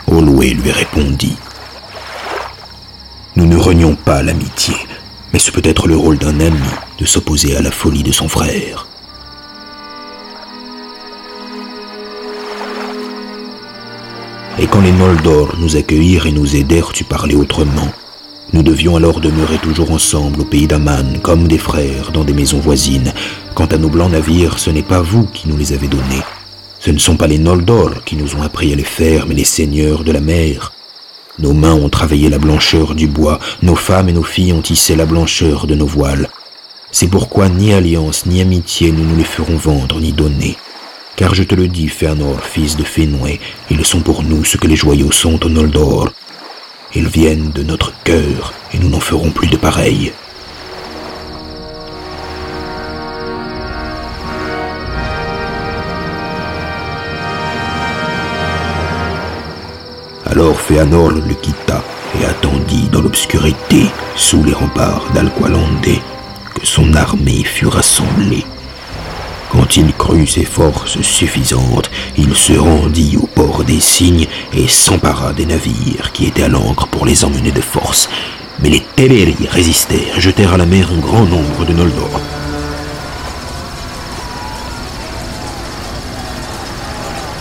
Olwe 0.07 0.55
lui 0.55 0.71
répondit 0.71 1.37
Nous 3.35 3.45
ne 3.45 3.57
renions 3.57 3.93
pas 3.93 4.23
l'amitié, 4.23 4.73
mais 5.31 5.37
ce 5.37 5.51
peut 5.51 5.61
être 5.63 5.87
le 5.87 5.95
rôle 5.95 6.17
d'un 6.17 6.39
ami 6.39 6.67
de 6.97 7.05
s'opposer 7.05 7.55
à 7.55 7.61
la 7.61 7.69
folie 7.69 8.01
de 8.01 8.11
son 8.11 8.27
frère. 8.27 8.87
Et 14.57 14.65
quand 14.65 14.81
les 14.81 14.93
Noldor 14.93 15.57
nous 15.59 15.77
accueillirent 15.77 16.25
et 16.25 16.31
nous 16.31 16.55
aidèrent, 16.55 16.91
tu 16.91 17.03
parlais 17.03 17.35
autrement. 17.35 17.91
Nous 18.55 18.63
devions 18.63 18.95
alors 18.95 19.19
demeurer 19.19 19.57
toujours 19.57 19.91
ensemble 19.91 20.39
au 20.39 20.45
pays 20.45 20.65
d'Aman, 20.65 21.19
comme 21.21 21.45
des 21.45 21.57
frères, 21.57 22.13
dans 22.13 22.23
des 22.23 22.31
maisons 22.31 22.61
voisines. 22.61 23.11
Quant 23.53 23.65
à 23.65 23.77
nos 23.77 23.89
blancs 23.89 24.13
navires, 24.13 24.59
ce 24.59 24.69
n'est 24.69 24.81
pas 24.81 25.01
vous 25.01 25.25
qui 25.25 25.49
nous 25.49 25.57
les 25.57 25.73
avez 25.73 25.89
donnés. 25.89 26.23
Ce 26.79 26.89
ne 26.89 26.97
sont 26.97 27.17
pas 27.17 27.27
les 27.27 27.37
Noldor 27.37 28.05
qui 28.05 28.15
nous 28.15 28.37
ont 28.37 28.43
appris 28.43 28.71
à 28.71 28.77
les 28.77 28.85
faire, 28.85 29.27
mais 29.27 29.35
les 29.35 29.43
seigneurs 29.43 30.05
de 30.05 30.13
la 30.13 30.21
mer. 30.21 30.71
Nos 31.37 31.51
mains 31.51 31.73
ont 31.73 31.89
travaillé 31.89 32.29
la 32.29 32.37
blancheur 32.37 32.95
du 32.95 33.07
bois, 33.07 33.41
nos 33.61 33.75
femmes 33.75 34.07
et 34.07 34.13
nos 34.13 34.23
filles 34.23 34.53
ont 34.53 34.61
tissé 34.61 34.95
la 34.95 35.05
blancheur 35.05 35.67
de 35.67 35.75
nos 35.75 35.85
voiles. 35.85 36.29
C'est 36.91 37.09
pourquoi 37.09 37.49
ni 37.49 37.73
alliance 37.73 38.25
ni 38.25 38.39
amitié 38.39 38.93
nous 38.93 39.03
nous 39.03 39.17
les 39.17 39.25
ferons 39.25 39.57
vendre 39.57 39.99
ni 39.99 40.13
donner. 40.13 40.55
Car 41.17 41.35
je 41.35 41.43
te 41.43 41.55
le 41.55 41.67
dis, 41.67 41.89
Fëanor, 41.89 42.39
fils 42.41 42.77
de 42.77 42.83
Fénoué, 42.83 43.41
ils 43.69 43.83
sont 43.83 43.99
pour 43.99 44.23
nous 44.23 44.45
ce 44.45 44.55
que 44.55 44.67
les 44.67 44.77
joyaux 44.77 45.11
sont 45.11 45.45
au 45.45 45.49
Noldor. 45.49 46.13
Ils 46.97 47.09
viennent 47.09 47.51
de 47.51 47.61
notre 47.61 47.91
cœur, 48.03 48.53
et 48.73 48.79
nous 48.79 48.87
n'en 48.87 49.01
ferons 49.01 49.29
plus 49.29 49.49
de 49.49 49.57
pareil. 49.57 50.13
Alors 60.25 60.57
Féanor 60.59 61.11
le 61.11 61.33
quitta 61.33 61.83
et 62.17 62.25
attendit 62.25 62.87
dans 62.93 63.01
l'obscurité, 63.01 63.87
sous 64.15 64.41
les 64.45 64.53
remparts 64.53 65.05
d'Alqualande, 65.13 65.99
que 66.53 66.65
son 66.65 66.93
armée 66.93 67.43
fût 67.43 67.67
rassemblée. 67.67 68.45
Quand 69.55 69.77
il 69.77 69.93
crut 69.93 70.29
ses 70.29 70.43
forces 70.43 71.01
suffisantes, 71.01 71.89
il 72.17 72.35
se 72.35 72.51
rendit 72.51 73.15
au 73.15 73.25
port 73.25 73.63
des 73.63 73.79
Cygnes 73.79 74.27
et 74.53 74.67
s'empara 74.67 75.31
des 75.31 75.45
navires 75.45 76.11
qui 76.11 76.25
étaient 76.25 76.43
à 76.43 76.49
l'ancre 76.49 76.87
pour 76.87 77.05
les 77.05 77.23
emmener 77.23 77.53
de 77.53 77.61
force. 77.61 78.09
Mais 78.61 78.69
les 78.69 78.83
Teleri 78.97 79.47
résistèrent, 79.49 80.19
jetèrent 80.19 80.55
à 80.55 80.57
la 80.57 80.65
mer 80.65 80.89
un 80.91 80.99
grand 80.99 81.23
nombre 81.23 81.63
de 81.65 81.71
Noldor. 81.71 82.19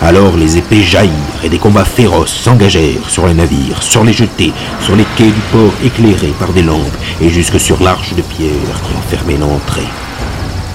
Alors 0.00 0.36
les 0.36 0.56
épées 0.56 0.82
jaillirent 0.82 1.42
et 1.42 1.48
des 1.48 1.58
combats 1.58 1.84
féroces 1.84 2.32
s'engagèrent 2.32 3.10
sur 3.10 3.26
les 3.26 3.34
navires, 3.34 3.82
sur 3.82 4.04
les 4.04 4.12
jetés, 4.12 4.52
sur 4.80 4.94
les 4.94 5.06
quais 5.16 5.24
du 5.24 5.40
port 5.50 5.74
éclairés 5.84 6.34
par 6.38 6.52
des 6.52 6.62
lampes 6.62 6.96
et 7.20 7.28
jusque 7.28 7.58
sur 7.58 7.82
l'arche 7.82 8.14
de 8.14 8.22
pierre 8.22 8.82
qui 8.86 8.96
enfermait 8.96 9.36
l'entrée. 9.36 9.82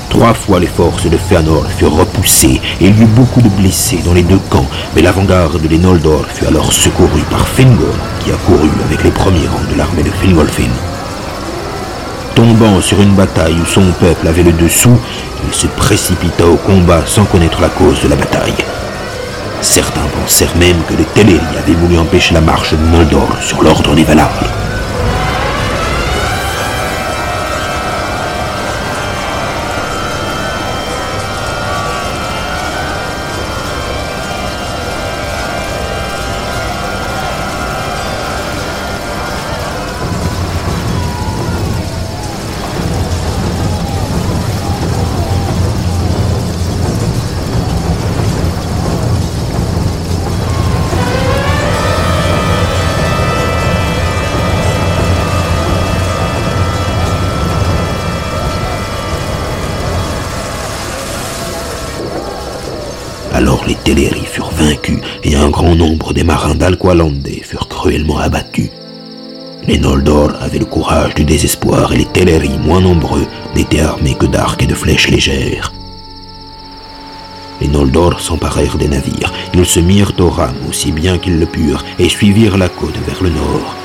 Trois 0.10 0.34
fois 0.34 0.60
les 0.60 0.68
forces 0.68 1.06
de 1.06 1.18
Fëanor 1.18 1.66
furent 1.78 1.96
repoussées 1.96 2.60
et 2.82 2.86
il 2.86 3.00
y 3.00 3.04
eut 3.04 3.06
beaucoup 3.06 3.42
de 3.42 3.50
blessés 3.50 4.02
dans 4.04 4.14
les 4.14 4.24
deux 4.24 4.40
camps, 4.50 4.66
mais 4.96 5.02
l'avant-garde 5.02 5.62
des 5.62 5.78
Noldor 5.78 6.26
fut 6.34 6.46
alors 6.46 6.74
secourue 6.74 7.24
par 7.30 7.48
Fingol, 7.48 7.94
qui 8.20 8.32
accourut 8.32 8.72
avec 8.86 9.04
les 9.04 9.12
premiers 9.12 9.48
rangs 9.48 9.72
de 9.72 9.78
l'armée 9.78 10.04
de 10.04 10.10
Fingolfin. 10.10 10.70
Tombant 12.36 12.82
sur 12.82 13.02
une 13.02 13.16
bataille 13.16 13.56
où 13.62 13.66
son 13.66 13.86
peuple 14.00 14.28
avait 14.28 14.44
le 14.44 14.54
dessous, 14.54 14.98
il 15.48 15.54
se 15.54 15.68
précipita 15.68 16.46
au 16.46 16.56
combat 16.56 17.04
sans 17.06 17.26
connaître 17.26 17.62
la 17.62 17.70
cause 17.70 18.02
de 18.02 18.08
la 18.08 18.16
bataille. 18.16 18.54
Certains 19.62 20.08
pensèrent 20.22 20.56
même 20.58 20.82
que 20.88 20.96
les 20.96 21.04
Teleri 21.04 21.58
avaient 21.58 21.74
voulu 21.74 21.98
empêcher 21.98 22.34
la 22.34 22.42
marche 22.42 22.74
de 22.74 22.86
Noldor 22.86 23.30
sur 23.42 23.62
l'ordre 23.62 23.94
des 23.94 24.04
Valar. 24.04 24.59
Les 63.68 63.76
Teleri 63.76 64.26
furent 64.26 64.52
vaincus 64.52 65.00
et 65.24 65.36
un 65.36 65.50
grand 65.50 65.76
nombre 65.76 66.14
des 66.14 66.24
marins 66.24 66.56
d'Alqualande 66.56 67.28
furent 67.44 67.68
cruellement 67.68 68.18
abattus. 68.18 68.70
Les 69.68 69.78
Noldor 69.78 70.32
avaient 70.42 70.60
le 70.60 70.66
courage 70.66 71.14
du 71.14 71.26
désespoir 71.26 71.94
et 71.94 71.98
les 71.98 72.06
Teleri, 72.06 72.58
moins 72.58 72.82
nombreux, 72.82 73.28
n'étaient 73.56 73.82
armés 73.82 74.16
que 74.16 74.26
d'arcs 74.26 74.64
et 74.64 74.68
de 74.68 74.74
flèches 74.74 75.10
légères. 75.10 75.72
Les 77.62 77.68
Noldor 77.68 78.20
s'emparèrent 78.20 78.78
des 78.78 78.88
navires. 78.88 79.34
Ils 79.54 79.66
se 79.66 79.80
mirent 79.80 80.14
aux 80.20 80.30
rames 80.30 80.56
aussi 80.68 80.92
bien 80.92 81.18
qu'ils 81.18 81.40
le 81.40 81.46
purent 81.46 81.84
et 82.00 82.10
suivirent 82.10 82.58
la 82.58 82.70
côte 82.70 82.98
vers 83.06 83.22
le 83.22 83.30
nord. 83.30 83.76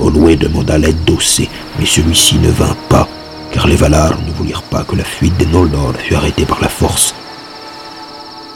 Olwe 0.00 0.36
demanda 0.36 0.76
l'aide 0.76 1.04
d'Ossé, 1.04 1.48
mais 1.78 1.86
celui-ci 1.86 2.36
ne 2.36 2.50
vint 2.50 2.76
pas, 2.88 3.08
car 3.52 3.66
les 3.66 3.76
Valar 3.76 4.12
ne 4.26 4.32
voulirent 4.32 4.62
pas 4.62 4.84
que 4.84 4.96
la 4.96 5.04
fuite 5.04 5.36
des 5.38 5.46
Noldor 5.46 5.94
fût 5.98 6.14
arrêtée 6.14 6.44
par 6.44 6.60
la 6.60 6.68
force. 6.68 7.14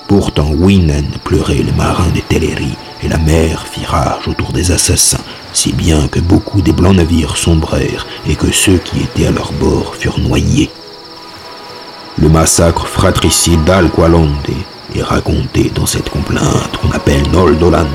Pourtant 0.09 0.51
Winen 0.53 1.11
pleurait 1.23 1.63
les 1.63 1.73
marins 1.73 2.09
des 2.15 2.23
Teleri, 2.23 2.75
et 3.03 3.09
la 3.09 3.19
mer 3.19 3.67
fit 3.71 3.85
rage 3.85 4.27
autour 4.27 4.53
des 4.53 4.73
assassins, 4.73 5.23
si 5.53 5.75
bien 5.75 6.09
que 6.09 6.19
beaucoup 6.19 6.63
des 6.63 6.73
blancs 6.73 6.97
navires 6.97 7.37
sombrèrent 7.37 8.07
et 8.27 8.35
que 8.35 8.51
ceux 8.51 8.79
qui 8.79 9.01
étaient 9.01 9.27
à 9.27 9.31
leur 9.31 9.53
bord 9.53 9.95
furent 9.95 10.19
noyés. 10.19 10.71
Le 12.17 12.31
massacre 12.31 12.87
fratricide 12.87 13.63
d'Alqualande 13.65 14.33
est 14.97 15.03
raconté 15.03 15.71
dans 15.75 15.87
cette 15.87 16.09
complainte 16.09 16.79
qu'on 16.81 16.91
appelle 16.93 17.31
Noldolante, 17.31 17.87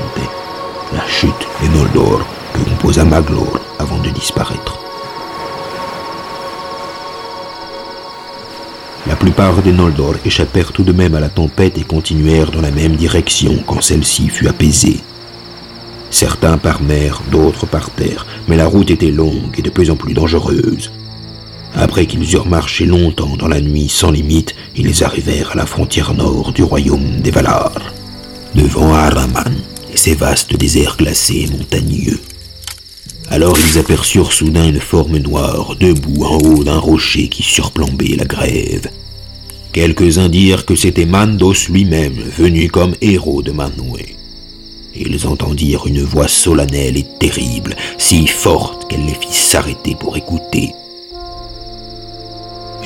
la 0.92 1.04
chute 1.08 1.48
des 1.60 1.68
Noldor 1.68 2.20
que 2.52 2.60
composa 2.60 3.04
Maglor 3.04 3.58
avant 3.80 3.98
de 3.98 4.10
disparaître. 4.10 4.83
Plupart 9.24 9.62
des 9.62 9.72
Noldor 9.72 10.16
échappèrent 10.26 10.72
tout 10.72 10.82
de 10.82 10.92
même 10.92 11.14
à 11.14 11.20
la 11.20 11.30
tempête 11.30 11.78
et 11.78 11.82
continuèrent 11.82 12.50
dans 12.50 12.60
la 12.60 12.70
même 12.70 12.94
direction 12.94 13.56
quand 13.66 13.80
celle-ci 13.80 14.28
fut 14.28 14.48
apaisée. 14.48 14.98
Certains 16.10 16.58
par 16.58 16.82
mer, 16.82 17.22
d'autres 17.30 17.64
par 17.64 17.88
terre, 17.88 18.26
mais 18.48 18.58
la 18.58 18.66
route 18.66 18.90
était 18.90 19.10
longue 19.10 19.54
et 19.56 19.62
de 19.62 19.70
plus 19.70 19.90
en 19.90 19.96
plus 19.96 20.12
dangereuse. 20.12 20.92
Après 21.74 22.04
qu'ils 22.04 22.34
eurent 22.34 22.46
marché 22.46 22.84
longtemps 22.84 23.34
dans 23.38 23.48
la 23.48 23.62
nuit 23.62 23.88
sans 23.88 24.10
limite, 24.10 24.54
ils 24.76 25.02
arrivèrent 25.02 25.52
à 25.52 25.56
la 25.56 25.64
frontière 25.64 26.12
nord 26.12 26.52
du 26.52 26.62
royaume 26.62 27.22
des 27.22 27.30
Valar, 27.30 27.72
devant 28.54 28.92
Araman 28.92 29.56
et 29.90 29.96
ses 29.96 30.14
vastes 30.14 30.54
déserts 30.54 30.98
glacés 30.98 31.48
et 31.48 31.50
montagneux. 31.50 32.20
Alors 33.30 33.56
ils 33.58 33.78
aperçurent 33.78 34.34
soudain 34.34 34.68
une 34.68 34.80
forme 34.80 35.16
noire 35.16 35.76
debout 35.80 36.24
en 36.24 36.36
haut 36.36 36.62
d'un 36.62 36.78
rocher 36.78 37.28
qui 37.28 37.42
surplombait 37.42 38.16
la 38.18 38.26
grève. 38.26 38.90
Quelques-uns 39.74 40.28
dirent 40.28 40.66
que 40.66 40.76
c'était 40.76 41.04
Mandos 41.04 41.68
lui-même, 41.68 42.14
venu 42.14 42.70
comme 42.70 42.94
héros 43.00 43.42
de 43.42 43.50
Manwë. 43.50 44.14
Ils 44.94 45.26
entendirent 45.26 45.88
une 45.88 46.04
voix 46.04 46.28
solennelle 46.28 46.96
et 46.96 47.06
terrible, 47.18 47.74
si 47.98 48.28
forte 48.28 48.88
qu'elle 48.88 49.04
les 49.04 49.14
fit 49.14 49.32
s'arrêter 49.32 49.96
pour 49.98 50.16
écouter. 50.16 50.70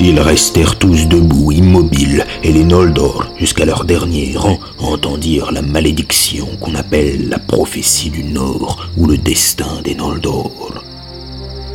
Ils 0.01 0.19
restèrent 0.19 0.79
tous 0.79 1.07
debout, 1.09 1.53
immobiles, 1.53 2.25
et 2.43 2.53
les 2.53 2.65
Noldor, 2.65 3.35
jusqu'à 3.39 3.67
leur 3.67 3.85
dernier 3.85 4.35
rang, 4.35 4.59
entendirent 4.79 5.53
la 5.53 5.61
malédiction 5.61 6.49
qu'on 6.59 6.75
appelle 6.75 7.29
la 7.29 7.39
prophétie 7.39 8.09
du 8.09 8.25
Nord 8.25 8.89
ou 8.97 9.05
le 9.05 9.19
destin 9.19 9.83
des 9.85 9.95
Noldor. 9.95 10.88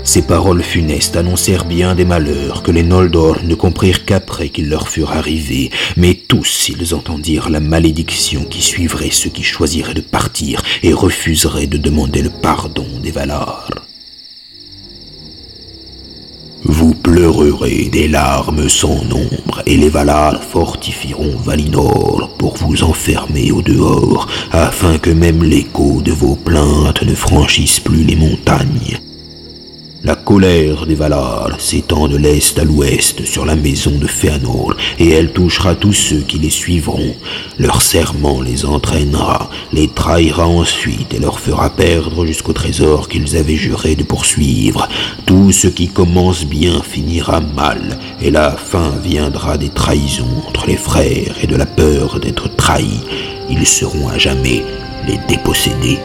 Ces 0.06 0.24
paroles 0.24 0.64
funestes 0.64 1.16
annoncèrent 1.16 1.64
bien 1.64 1.96
des 1.96 2.04
malheurs 2.04 2.62
que 2.62 2.72
les 2.72 2.84
Noldor 2.84 3.38
ne 3.44 3.56
comprirent 3.56 4.04
qu'après 4.04 4.50
qu'ils 4.50 4.68
leur 4.68 4.90
furent 4.90 5.14
arrivés, 5.14 5.72
mais 5.96 6.14
tous 6.14 6.70
ils 6.70 6.94
entendirent 6.94 7.50
la 7.50 7.62
malédiction 7.62 8.44
qui 8.44 8.62
suivrait 8.62 9.12
ceux 9.12 9.30
qui 9.30 9.44
choisiraient 9.44 9.94
de 9.94 10.02
partir 10.02 10.62
et 10.84 10.94
refuseraient 10.94 11.68
de 11.68 11.78
demander 11.78 12.22
le 12.22 12.30
pardon 12.30 12.86
des 13.02 13.12
Valar. 13.12 13.70
Vous 16.66 16.94
pleurerez 16.94 17.90
des 17.92 18.08
larmes 18.10 18.68
sans 18.68 19.04
nombre, 19.06 19.64
et 19.66 19.78
les 19.78 19.90
Valar 19.90 20.44
fortifieront 20.44 21.38
Valinor 21.38 22.36
pour 22.38 22.56
vous 22.58 22.84
enfermer 22.84 23.52
au 23.52 23.62
dehors, 23.62 24.28
afin 24.52 24.98
que 24.98 25.10
même 25.10 25.44
l'écho 25.44 26.02
de 26.02 26.12
vos 26.12 26.36
plaintes 26.36 27.04
ne 27.04 27.16
franchisse 27.16 27.80
plus 27.80 28.04
les 28.04 28.16
montagnes. 28.16 29.00
La 30.06 30.16
colère 30.16 30.86
des 30.86 30.96
Valar 30.96 31.62
s'étend 31.62 32.10
de 32.10 32.18
l'est 32.18 32.60
à 32.60 32.66
l'ouest 32.66 33.24
sur 33.24 33.46
la 33.46 33.56
maison 33.56 33.92
de 33.92 34.06
Fëanor, 34.06 34.76
et 35.00 35.12
elle 35.12 35.32
touchera 35.32 35.76
tous 35.76 35.94
ceux 35.94 36.20
qui 36.20 36.40
les 36.40 36.50
suivront. 36.50 37.16
Leur 37.58 37.82
serment 37.82 38.42
les 38.42 38.66
entraînera, 38.66 39.50
les 39.72 39.88
trahira 39.88 40.46
ensuite 40.46 41.14
et 41.14 41.20
leur 41.20 41.40
fera 41.40 41.70
perdre 41.70 42.26
jusqu'au 42.26 42.52
trésor 42.52 43.08
qu'ils 43.08 43.38
avaient 43.38 43.56
juré 43.56 43.96
de 43.96 44.04
poursuivre. 44.04 44.90
Tout 45.26 45.54
ce 45.54 45.68
qui 45.68 45.88
commence 45.88 46.44
bien 46.44 46.82
finira 46.82 47.40
mal, 47.40 47.98
et 48.22 48.30
la 48.30 48.52
fin 48.58 48.92
viendra 49.02 49.58
des 49.58 49.70
trahisons 49.70 50.44
entre 50.50 50.68
les 50.68 50.76
frères 50.76 51.36
et 51.42 51.48
de 51.48 51.56
la 51.56 51.66
peur 51.66 52.20
d'être 52.20 52.54
trahis. 52.54 53.00
Ils 53.50 53.66
seront 53.66 54.10
à 54.10 54.18
jamais 54.18 54.66
les 55.08 55.18
dépossédés. 55.30 56.00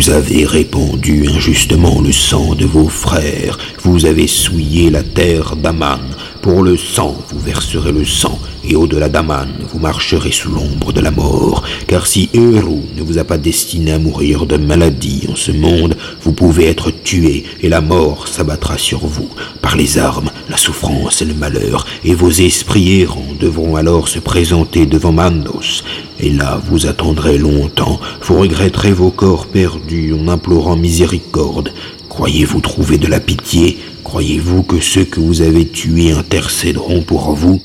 Vous 0.00 0.08
avez 0.08 0.46
répandu 0.46 1.28
injustement 1.28 2.00
le 2.00 2.10
sang 2.10 2.54
de 2.54 2.64
vos 2.64 2.88
frères, 2.88 3.58
vous 3.82 4.06
avez 4.06 4.26
souillé 4.26 4.88
la 4.88 5.02
terre 5.02 5.56
d'Aman. 5.56 6.00
Pour 6.42 6.62
le 6.62 6.78
sang, 6.78 7.18
vous 7.28 7.38
verserez 7.38 7.92
le 7.92 8.06
sang, 8.06 8.38
et 8.64 8.74
au-delà 8.74 9.10
d'Aman, 9.10 9.50
vous 9.70 9.78
marcherez 9.78 10.32
sous 10.32 10.50
l'ombre 10.50 10.90
de 10.90 11.00
la 11.00 11.10
mort. 11.10 11.62
Car 11.86 12.06
si 12.06 12.30
Eru 12.32 12.80
ne 12.96 13.02
vous 13.02 13.18
a 13.18 13.24
pas 13.24 13.36
destiné 13.36 13.92
à 13.92 13.98
mourir 13.98 14.46
de 14.46 14.56
maladie 14.56 15.26
en 15.30 15.36
ce 15.36 15.52
monde, 15.52 15.98
vous 16.22 16.32
pouvez 16.32 16.64
être 16.64 16.90
tué, 16.90 17.44
et 17.60 17.68
la 17.68 17.82
mort 17.82 18.26
s'abattra 18.26 18.78
sur 18.78 19.00
vous, 19.00 19.28
par 19.60 19.76
les 19.76 19.98
armes, 19.98 20.30
la 20.48 20.56
souffrance 20.56 21.20
et 21.20 21.26
le 21.26 21.34
malheur, 21.34 21.86
et 22.04 22.14
vos 22.14 22.30
esprits 22.30 23.02
errants 23.02 23.34
devront 23.38 23.76
alors 23.76 24.08
se 24.08 24.18
présenter 24.18 24.86
devant 24.86 25.12
Mandos. 25.12 25.82
Et 26.20 26.30
là, 26.30 26.58
vous 26.70 26.86
attendrez 26.86 27.36
longtemps, 27.36 28.00
vous 28.22 28.38
regretterez 28.38 28.92
vos 28.92 29.10
corps 29.10 29.46
perdus 29.46 30.14
en 30.14 30.26
implorant 30.28 30.76
miséricorde. 30.76 31.70
Croyez-vous 32.10 32.60
trouver 32.60 32.98
de 32.98 33.06
la 33.06 33.20
pitié? 33.20 33.78
Croyez-vous 34.04 34.64
que 34.64 34.80
ceux 34.80 35.04
que 35.04 35.20
vous 35.20 35.40
avez 35.40 35.66
tués 35.66 36.10
intercéderont 36.10 37.02
pour 37.02 37.32
vous? 37.34 37.62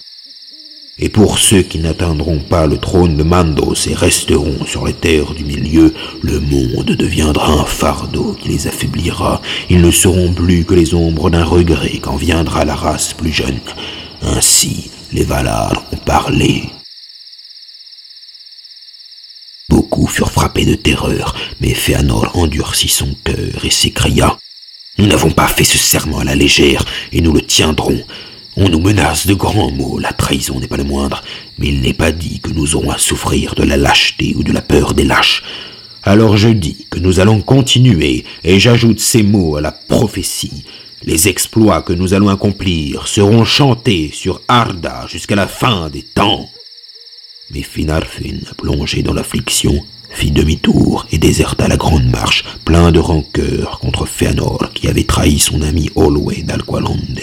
Et 1.00 1.10
pour 1.10 1.40
ceux 1.40 1.64
qui 1.64 1.80
n'atteindront 1.80 2.40
pas 2.40 2.68
le 2.68 2.78
trône 2.78 3.18
de 3.18 3.24
Mandos 3.24 3.88
et 3.90 3.96
resteront 3.96 4.64
sur 4.66 4.86
les 4.86 4.94
terres 4.94 5.34
du 5.34 5.44
milieu, 5.44 5.94
le 6.22 6.40
monde 6.40 6.86
deviendra 6.86 7.52
un 7.52 7.66
fardeau 7.66 8.38
qui 8.40 8.50
les 8.50 8.68
affaiblira. 8.68 9.42
Ils 9.70 9.82
ne 9.82 9.92
seront 9.92 10.32
plus 10.32 10.64
que 10.64 10.76
les 10.76 10.94
ombres 10.94 11.30
d'un 11.30 11.44
regret 11.44 12.00
quand 12.00 12.16
viendra 12.16 12.64
la 12.64 12.76
race 12.76 13.14
plus 13.14 13.34
jeune. 13.34 13.60
Ainsi, 14.22 14.92
les 15.12 15.24
Valar 15.24 15.84
ont 15.92 15.98
parlé. 15.98 16.70
Beaucoup 19.86 20.08
furent 20.08 20.32
frappés 20.32 20.66
de 20.66 20.74
terreur, 20.74 21.36
mais 21.62 21.76
Fëanor 21.76 22.36
endurcit 22.36 22.88
son 22.88 23.16
cœur 23.24 23.64
et 23.64 23.70
s'écria 23.70 24.36
Nous 24.98 25.06
n'avons 25.06 25.30
pas 25.30 25.48
fait 25.48 25.64
ce 25.64 25.78
serment 25.78 26.18
à 26.18 26.24
la 26.24 26.34
légère, 26.34 26.84
et 27.12 27.22
nous 27.22 27.32
le 27.32 27.44
tiendrons. 27.44 28.02
On 28.58 28.68
nous 28.68 28.80
menace 28.80 29.28
de 29.28 29.36
grands 29.36 29.70
mots, 29.70 30.00
la 30.00 30.12
trahison 30.12 30.60
n'est 30.60 30.68
pas 30.68 30.78
le 30.78 30.84
moindre, 30.84 31.24
mais 31.60 31.68
il 31.68 31.82
n'est 31.82 31.94
pas 31.94 32.12
dit 32.12 32.40
que 32.40 32.50
nous 32.50 32.76
aurons 32.76 32.90
à 32.90 32.98
souffrir 32.98 33.54
de 33.54 33.62
la 33.62 33.78
lâcheté 33.78 34.34
ou 34.36 34.44
de 34.44 34.52
la 34.52 34.64
peur 34.64 34.96
des 34.96 35.04
lâches. 35.04 35.44
Alors 36.02 36.36
je 36.36 36.50
dis 36.50 36.88
que 36.90 36.98
nous 36.98 37.20
allons 37.20 37.42
continuer, 37.42 38.26
et 38.44 38.60
j'ajoute 38.60 39.00
ces 39.00 39.22
mots 39.22 39.58
à 39.58 39.62
la 39.62 39.72
prophétie. 39.72 40.66
Les 41.04 41.28
exploits 41.28 41.84
que 41.84 41.94
nous 41.94 42.16
allons 42.16 42.30
accomplir 42.30 43.08
seront 43.08 43.46
chantés 43.46 44.10
sur 44.12 44.42
Arda 44.48 45.06
jusqu'à 45.08 45.36
la 45.36 45.48
fin 45.48 45.90
des 45.92 46.02
temps. 46.02 46.50
Mais 47.52 47.62
Finarfin, 47.62 48.40
plongé 48.58 49.04
dans 49.04 49.14
l'affliction, 49.14 49.86
fit 50.10 50.32
demi-tour 50.32 51.06
et 51.12 51.18
déserta 51.18 51.68
la 51.68 51.78
grande 51.78 52.10
marche, 52.10 52.44
plein 52.64 52.92
de 52.92 53.00
rancœur 53.00 53.80
contre 53.80 54.06
Fëanor 54.06 54.72
qui 54.74 54.88
avait 54.88 55.04
trahi 55.04 55.40
son 55.40 55.62
ami 55.62 55.90
Olwe 55.96 56.44
d'Alqualande. 56.44 57.22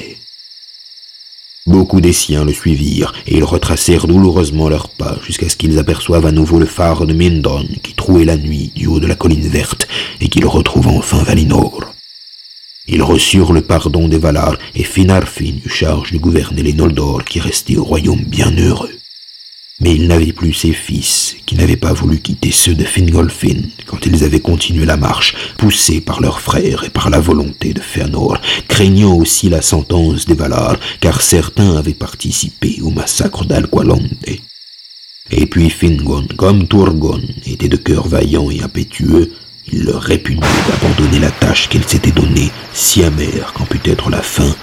Beaucoup 1.67 2.01
des 2.01 2.13
siens 2.13 2.45
le 2.45 2.53
suivirent, 2.53 3.13
et 3.27 3.37
ils 3.37 3.45
retracèrent 3.45 4.09
douloureusement 4.09 4.69
leurs 4.69 4.89
pas 4.89 5.19
jusqu'à 5.25 5.49
ce 5.49 5.57
qu'ils 5.57 5.79
aperçoivent 5.79 6.27
à 6.27 6.33
nouveau 6.33 6.59
le 6.59 6.67
phare 6.67 7.07
de 7.07 7.15
Mindon 7.15 7.69
qui 7.85 7.95
trouait 7.95 8.25
la 8.25 8.37
nuit 8.37 8.73
du 8.75 8.89
haut 8.89 8.99
de 8.99 9.07
la 9.07 9.15
colline 9.15 9.49
verte, 9.49 9.87
et 10.21 10.29
qu'ils 10.29 10.47
retrouvent 10.47 10.89
enfin 10.89 11.23
Valinor. 11.23 11.95
Ils 12.89 13.03
reçurent 13.03 13.53
le 13.53 13.61
pardon 13.61 14.09
des 14.09 14.19
Valar, 14.19 14.57
et 14.75 14.83
Finarfin 14.83 15.55
eut 15.65 15.69
charge 15.69 16.11
de 16.11 16.19
gouverner 16.19 16.63
les 16.63 16.73
Noldor 16.73 17.25
qui 17.25 17.39
restaient 17.39 17.77
au 17.77 17.85
royaume 17.85 18.25
bienheureux. 18.25 18.99
Mais 19.83 19.97
il 19.97 20.07
n'avait 20.07 20.33
plus 20.33 20.55
ses 20.55 20.73
fils, 20.73 21.35
qui 21.45 21.57
n'avaient 21.57 21.77
pas 21.77 21.93
voulu 21.93 22.21
quitter 22.21 22.53
ceux 22.53 22.75
de 22.75 22.85
Fingolfin 22.85 23.63
quand 23.87 24.07
ils 24.07 24.23
avaient 24.23 24.41
continué 24.41 24.87
la 24.87 24.97
marche, 24.97 25.35
poussés 25.59 26.01
par 26.01 26.21
leurs 26.21 26.41
frères 26.41 26.85
et 26.85 26.89
par 26.89 27.11
la 27.11 27.19
volonté 27.19 27.75
de 27.75 27.81
Fëanor, 27.81 28.41
craignant 28.69 29.15
aussi 29.15 29.49
la 29.49 29.61
sentence 29.61 30.25
des 30.25 30.35
Valar, 30.35 30.77
car 31.01 31.21
certains 31.21 31.77
avaient 31.77 31.95
participé 31.95 32.79
au 32.81 32.91
massacre 32.91 33.45
d'Alqualande. 33.45 34.09
Et 35.33 35.47
puis 35.47 35.69
Fingon, 35.69 36.29
comme 36.37 36.69
Turgon, 36.69 37.21
était 37.45 37.69
de 37.69 37.77
cœur 37.77 38.07
vaillant 38.07 38.51
et 38.51 38.63
impétueux, 38.63 39.33
il 39.73 39.85
leur 39.85 40.03
répugnait 40.03 40.41
d'abandonner 40.69 41.19
la 41.19 41.31
tâche 41.31 41.69
qu'elle 41.69 41.89
s'était 41.89 42.13
donnée, 42.13 42.51
si 42.73 43.03
amère 43.03 43.53
qu'en 43.53 43.65
put 43.65 43.81
être 43.85 44.11
la 44.11 44.23
fin, 44.23 44.55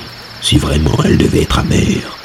si 0.41 0.57
vraiment 0.57 0.97
elle 1.03 1.17
devait 1.17 1.41
être 1.41 1.59
amère. 1.59 2.18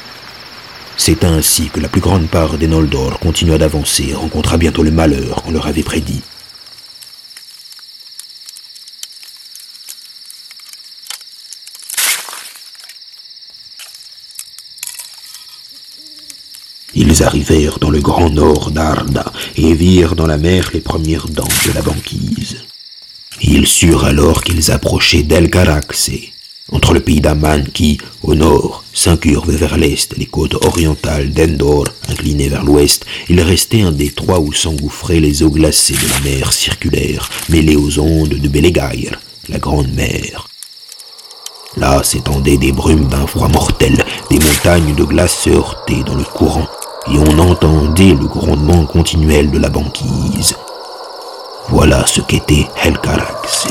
C'est 0.97 1.23
ainsi 1.23 1.69
que 1.69 1.79
la 1.79 1.89
plus 1.89 2.01
grande 2.01 2.27
part 2.29 2.57
des 2.57 2.67
Noldor 2.67 3.19
continua 3.19 3.57
d'avancer 3.57 4.07
et 4.09 4.13
rencontra 4.15 4.57
bientôt 4.57 4.81
le 4.81 4.91
malheur 4.91 5.43
qu'on 5.43 5.51
leur 5.51 5.67
avait 5.67 5.83
prédit. 5.83 6.21
Ils 16.97 17.23
arrivèrent 17.23 17.77
dans 17.79 17.89
le 17.89 17.99
grand 17.99 18.29
nord 18.29 18.71
d'Arda 18.71 19.31
et 19.57 19.73
virent 19.73 20.15
dans 20.15 20.27
la 20.27 20.37
mer 20.37 20.71
les 20.73 20.79
premières 20.79 21.27
dents 21.27 21.43
de 21.65 21.73
la 21.73 21.81
banquise. 21.81 22.57
Ils 23.41 23.67
surent 23.67 24.05
alors 24.05 24.43
qu'ils 24.43 24.71
approchaient 24.71 25.23
d'Elgaraxe, 25.23 26.09
entre 26.71 26.93
le 26.93 26.99
pays 26.99 27.21
d'Aman 27.21 27.63
qui, 27.73 27.99
au 28.23 28.33
nord, 28.33 28.83
s'incurve 28.91 29.51
vers 29.51 29.77
l'est 29.77 30.11
et 30.13 30.19
les 30.19 30.25
côtes 30.25 30.55
orientales 30.65 31.31
d'Endor, 31.31 31.85
inclinées 32.09 32.49
vers 32.49 32.63
l'ouest, 32.63 33.05
il 33.29 33.39
restait 33.41 33.81
un 33.81 33.91
détroit 33.91 34.39
où 34.39 34.51
s'engouffraient 34.51 35.19
les 35.19 35.43
eaux 35.43 35.51
glacées 35.51 35.93
de 35.93 36.09
la 36.09 36.31
mer 36.31 36.53
circulaire, 36.53 37.29
mêlées 37.49 37.75
aux 37.75 37.99
ondes 37.99 38.29
de 38.29 38.47
Belegaïr, 38.47 39.19
la 39.47 39.59
grande 39.59 39.93
mer. 39.93 40.47
Là 41.77 42.03
s'étendaient 42.03 42.57
des 42.57 42.71
brumes 42.71 43.07
d'un 43.09 43.27
froid 43.27 43.49
mortel, 43.49 44.03
des 44.31 44.39
montagnes 44.39 44.95
de 44.95 45.03
glace 45.03 45.37
se 45.43 45.49
heurtaient 45.51 46.03
dans 46.03 46.15
le 46.15 46.23
courant, 46.23 46.67
et 47.11 47.17
on 47.17 47.39
entendait 47.39 48.13
le 48.13 48.25
grondement 48.25 48.85
continuel 48.85 49.51
de 49.51 49.59
la 49.59 49.69
banquise. 49.69 50.55
Voilà 51.69 52.07
ce 52.07 52.21
qu'était 52.21 52.67
Helcarax, 52.81 53.67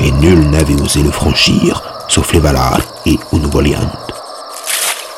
et 0.00 0.10
nul 0.12 0.50
n'avait 0.50 0.80
osé 0.80 1.02
le 1.02 1.10
franchir, 1.10 1.82
sauf 2.08 2.32
les 2.32 2.40
Valar 2.40 2.80
et 3.06 3.18
Unvoliant. 3.32 3.90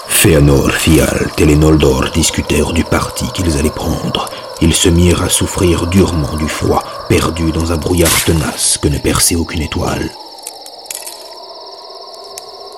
Fëanor, 0.08 0.70
Fial 0.72 1.30
et 1.38 1.46
les 1.46 1.56
Noldor 1.56 2.10
discutèrent 2.10 2.72
du 2.72 2.84
parti 2.84 3.24
qu'ils 3.32 3.56
allaient 3.56 3.70
prendre. 3.70 4.28
Ils 4.60 4.74
se 4.74 4.90
mirent 4.90 5.22
à 5.22 5.30
souffrir 5.30 5.86
durement 5.86 6.36
du 6.36 6.46
froid, 6.46 6.84
perdus 7.08 7.52
dans 7.52 7.72
un 7.72 7.78
brouillard 7.78 8.24
tenace 8.24 8.76
que 8.76 8.88
ne 8.88 8.98
perçait 8.98 9.36
aucune 9.36 9.62
étoile. 9.62 10.10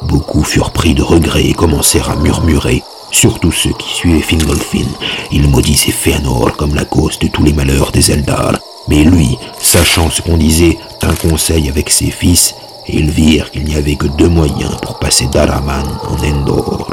Beaucoup 0.02 0.44
furent 0.44 0.70
pris 0.70 0.94
de 0.94 1.02
regret 1.02 1.44
et 1.44 1.54
commencèrent 1.54 2.10
à 2.10 2.16
murmurer, 2.16 2.84
surtout 3.10 3.50
ceux 3.50 3.72
qui 3.72 3.92
suivaient 3.92 4.20
Fingolfin. 4.20 4.86
Ils 5.32 5.48
maudissaient 5.48 5.90
Fëanor 5.90 6.56
comme 6.56 6.76
la 6.76 6.84
cause 6.84 7.18
de 7.18 7.26
tous 7.26 7.42
les 7.42 7.52
malheurs 7.52 7.90
des 7.90 8.12
Eldar. 8.12 8.52
Mais 8.88 9.04
lui, 9.04 9.38
sachant 9.58 10.10
ce 10.10 10.22
qu'on 10.22 10.36
disait, 10.36 10.78
tint 11.00 11.14
conseil 11.14 11.68
avec 11.68 11.90
ses 11.90 12.10
fils 12.10 12.54
et 12.86 12.96
ils 12.96 13.10
virent 13.10 13.50
qu'il 13.50 13.64
n'y 13.64 13.76
avait 13.76 13.96
que 13.96 14.06
deux 14.06 14.28
moyens 14.28 14.76
pour 14.82 14.98
passer 14.98 15.26
d'Araman 15.26 15.86
en 16.08 16.16
Endor. 16.24 16.88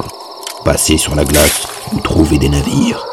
Passer 0.64 0.98
sur 0.98 1.16
la 1.16 1.26
glace 1.26 1.68
ou 1.94 2.00
trouver 2.00 2.38
des 2.38 2.50
navires. 2.50 3.06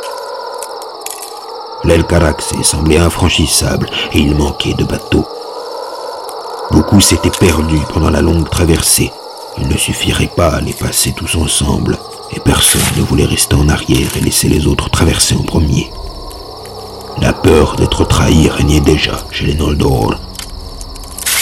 L'aile 1.84 2.06
Caraxé 2.06 2.62
semblait 2.62 2.98
infranchissable 2.98 3.88
et 4.12 4.18
il 4.18 4.34
manquait 4.34 4.74
de 4.74 4.84
bateaux. 4.84 5.26
Beaucoup 6.70 7.00
s'étaient 7.00 7.30
perdus 7.30 7.80
pendant 7.92 8.10
la 8.10 8.20
longue 8.20 8.48
traversée. 8.50 9.12
Il 9.58 9.68
ne 9.68 9.76
suffirait 9.76 10.30
pas 10.34 10.48
à 10.48 10.60
les 10.60 10.72
passer 10.72 11.12
tous 11.12 11.36
ensemble, 11.36 11.96
et 12.34 12.40
personne 12.40 12.82
ne 12.96 13.02
voulait 13.02 13.24
rester 13.24 13.54
en 13.54 13.68
arrière 13.68 14.16
et 14.16 14.20
laisser 14.20 14.48
les 14.48 14.66
autres 14.66 14.90
traverser 14.90 15.36
en 15.36 15.42
premier. 15.42 15.90
La 17.20 17.32
peur 17.32 17.76
d'être 17.76 18.04
trahi 18.04 18.48
régnait 18.48 18.80
déjà 18.80 19.16
chez 19.30 19.46
les 19.46 19.54
Noldor, 19.54 20.16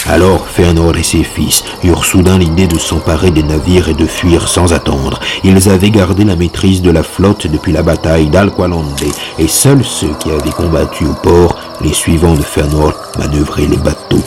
alors 0.07 0.45
Fëanor 0.45 0.95
et 0.97 1.03
ses 1.03 1.23
fils 1.23 1.63
eurent 1.83 2.05
soudain 2.05 2.37
l'idée 2.37 2.67
de 2.67 2.77
s'emparer 2.77 3.31
des 3.31 3.41
navires 3.41 3.89
et 3.89 3.95
de 3.95 4.05
fuir 4.05 4.47
sans 4.47 4.71
attendre. 4.71 5.19
Ils 5.43 5.67
avaient 5.67 5.89
gardé 5.89 6.23
la 6.23 6.35
maîtrise 6.35 6.83
de 6.83 6.91
la 6.91 7.01
flotte 7.01 7.47
depuis 7.47 7.71
la 7.71 7.81
bataille 7.81 8.27
d'Alqualande, 8.27 9.01
et 9.39 9.47
seuls 9.47 9.83
ceux 9.83 10.13
qui 10.19 10.29
avaient 10.29 10.51
combattu 10.51 11.05
au 11.05 11.13
port, 11.13 11.55
les 11.81 11.93
suivants 11.93 12.35
de 12.35 12.43
Fëanor, 12.43 12.93
manœuvraient 13.17 13.65
les 13.65 13.77
bateaux. 13.77 14.21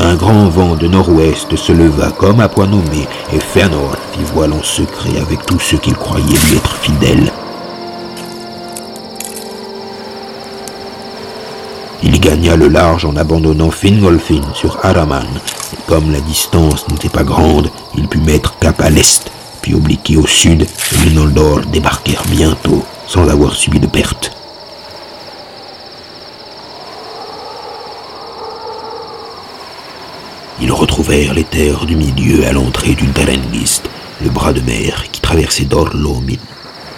Un 0.00 0.14
grand 0.14 0.48
vent 0.48 0.74
de 0.74 0.88
nord-ouest 0.88 1.54
se 1.54 1.72
leva 1.72 2.12
comme 2.12 2.40
à 2.40 2.48
point 2.48 2.66
nommé, 2.66 3.06
et 3.30 3.40
Fëanor 3.40 3.96
fit 4.12 4.24
voile 4.34 4.54
en 4.54 4.62
secret 4.62 5.20
avec 5.20 5.44
tous 5.44 5.60
ceux 5.60 5.78
qu'il 5.78 5.96
croyait 5.96 6.24
lui 6.24 6.56
être 6.56 6.76
fidèles. 6.76 7.30
Il 12.06 12.20
gagna 12.20 12.54
le 12.54 12.68
large 12.68 13.06
en 13.06 13.16
abandonnant 13.16 13.70
Fingolfin 13.70 14.42
sur 14.52 14.78
Araman, 14.84 15.26
et 15.72 15.78
comme 15.86 16.12
la 16.12 16.20
distance 16.20 16.86
n'était 16.90 17.08
pas 17.08 17.24
grande, 17.24 17.70
il 17.96 18.06
put 18.08 18.18
mettre 18.18 18.58
cap 18.58 18.78
à 18.82 18.90
l'est, 18.90 19.32
puis 19.62 19.74
obliquer 19.74 20.18
au 20.18 20.26
sud, 20.26 20.62
et 20.62 21.08
les 21.08 21.70
débarquèrent 21.72 22.26
bientôt, 22.30 22.84
sans 23.06 23.26
avoir 23.30 23.54
subi 23.54 23.80
de 23.80 23.86
pertes. 23.86 24.32
Ils 30.60 30.72
retrouvèrent 30.72 31.32
les 31.32 31.44
terres 31.44 31.86
du 31.86 31.96
milieu 31.96 32.46
à 32.46 32.52
l'entrée 32.52 32.94
du 32.94 33.06
Derengist, 33.06 33.88
le 34.22 34.28
bras 34.28 34.52
de 34.52 34.60
mer 34.60 35.04
qui 35.10 35.22
traversait 35.22 35.64
Dorlomin. 35.64 36.36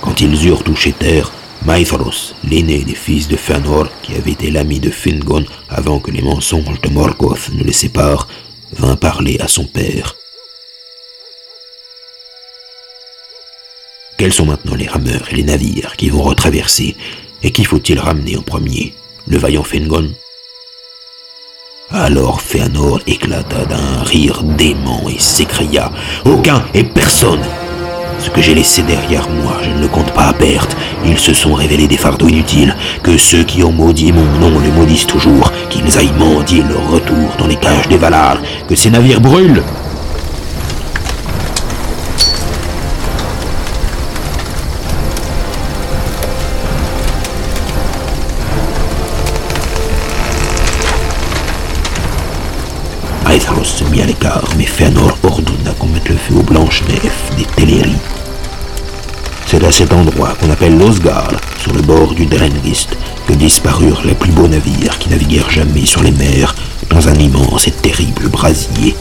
Quand 0.03 0.21
ils 0.21 0.49
eurent 0.49 0.65
touché 0.65 0.93
terre, 0.93 1.31
Maithros, 1.67 2.33
l'aîné 2.49 2.85
des 2.85 2.95
fils 2.95 3.27
de 3.27 3.37
Fëanor, 3.37 3.89
qui 4.01 4.15
avait 4.15 4.31
été 4.31 4.53
l'ami 4.53 4.79
de 4.79 4.89
Fingon 4.89 5.45
avant 5.69 5.99
que 5.99 6.13
les 6.13 6.23
mensonges 6.23 6.81
de 6.81 6.89
Morgoth 6.91 7.51
ne 7.53 7.65
les 7.65 7.73
séparent, 7.73 8.29
vint 8.71 8.95
parler 8.95 9.37
à 9.41 9.49
son 9.49 9.65
père. 9.65 10.15
Quels 14.17 14.33
sont 14.33 14.47
maintenant 14.47 14.77
les 14.77 14.87
rameurs 14.87 15.27
et 15.33 15.35
les 15.35 15.43
navires 15.43 15.97
qui 15.97 16.09
vont 16.09 16.23
retraverser, 16.23 16.95
et 17.43 17.51
qui 17.51 17.65
faut-il 17.65 17.99
ramener 17.99 18.37
en 18.37 18.43
premier 18.43 18.95
Le 19.27 19.37
vaillant 19.37 19.65
Fingon? 19.65 20.13
Alors 21.91 22.43
Fëanor 22.43 23.01
éclata 23.09 23.65
d'un 23.65 24.05
rire 24.05 24.45
dément 24.45 25.09
et 25.09 25.19
s'écria 25.19 25.91
Aucun 26.25 26.65
et 26.75 26.85
personne 26.85 27.43
ce 28.27 28.31
que 28.31 28.43
j'ai 28.43 28.55
laissé 28.57 28.83
derrière 28.83 29.29
moi, 29.29 29.57
je 29.63 29.71
ne 29.71 29.81
le 29.81 29.87
compte 29.87 30.13
pas 30.13 30.25
à 30.25 30.33
perte. 30.33 30.77
Ils 31.05 31.17
se 31.17 31.33
sont 31.33 31.55
révélés 31.55 31.87
des 31.87 31.97
fardeaux 31.97 32.27
inutiles. 32.27 32.75
Que 33.05 33.17
ceux 33.17 33.45
qui 33.45 33.63
ont 33.63 33.71
maudit 33.71 34.11
mon 34.11 34.25
nom 34.41 34.59
le 34.59 34.73
maudissent 34.73 35.07
toujours. 35.07 35.53
Qu'ils 35.71 35.97
aillent 35.97 36.13
mendier 36.19 36.65
leur 36.69 36.91
retour 36.91 37.37
dans 37.39 37.47
les 37.47 37.55
cages 37.55 37.87
des 37.89 37.97
Valar. 37.97 38.39
Que 38.69 38.75
ces 38.75 38.91
navires 38.91 39.21
brûlent. 39.21 39.63
Aetharos 53.29 53.65
se 53.65 53.85
mit 53.85 54.03
à 54.03 54.07
l'écart, 54.07 54.49
mais 54.59 54.67
Fëanor 54.67 55.17
ordonna 55.23 55.71
qu'on 55.79 55.87
mette 55.87 56.09
le 56.09 56.17
feu 56.17 56.35
aux 56.35 56.43
blanches 56.43 56.83
nefs 56.89 57.37
des 57.37 57.45
Teleri. 57.45 58.16
C'est 59.59 59.65
à 59.65 59.73
cet 59.73 59.95
endroit 59.95 60.35
qu'on 60.39 60.51
appelle 60.51 60.77
l'Osgard, 60.77 61.33
sur 61.57 61.73
le 61.73 61.81
bord 61.81 62.13
du 62.13 62.27
Drengist, 62.27 62.95
que 63.27 63.33
disparurent 63.33 64.03
les 64.05 64.13
plus 64.13 64.31
beaux 64.31 64.47
navires 64.47 64.99
qui 64.99 65.09
naviguèrent 65.09 65.49
jamais 65.49 65.87
sur 65.87 66.03
les 66.03 66.11
mers 66.11 66.55
dans 66.91 67.09
un 67.09 67.15
immense 67.15 67.67
et 67.67 67.71
terrible 67.71 68.29
brasier. 68.29 68.95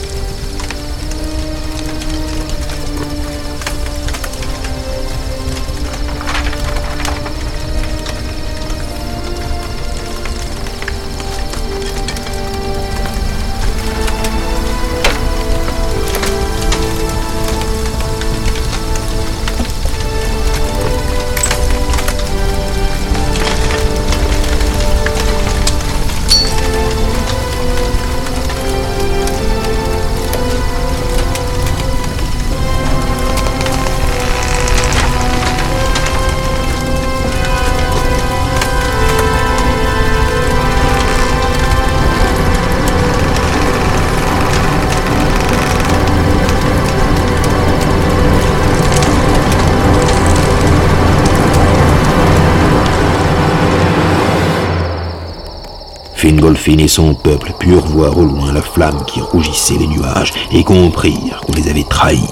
Et 56.80 56.88
son 56.88 57.13
peuple 57.13 57.53
purent 57.59 57.86
voir 57.86 58.17
au 58.17 58.23
loin 58.23 58.51
la 58.51 58.61
flamme 58.61 59.03
qui 59.05 59.21
rougissait 59.21 59.78
les 59.78 59.88
nuages 59.88 60.34
et 60.51 60.63
comprirent 60.63 61.41
qu'on 61.45 61.53
les 61.53 61.69
avait 61.69 61.84
trahis. 61.84 62.30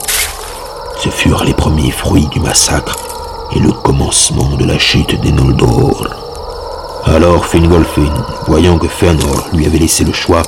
Ce 0.98 1.10
furent 1.10 1.44
les 1.44 1.54
premiers 1.54 1.92
fruits 1.92 2.28
du 2.28 2.40
massacre 2.40 2.96
et 3.56 3.60
le 3.60 3.72
commencement 3.72 4.56
de 4.56 4.66
la 4.66 4.78
chute 4.78 5.20
des 5.22 5.32
Noldor. 5.32 6.08
Alors 7.06 7.46
Fingolfin, 7.46 8.14
voyant 8.48 8.78
que 8.78 8.88
Fëanor 8.88 9.50
lui 9.54 9.66
avait 9.66 9.80
laissé 9.80 10.04
le 10.04 10.14
choix, 10.14 10.42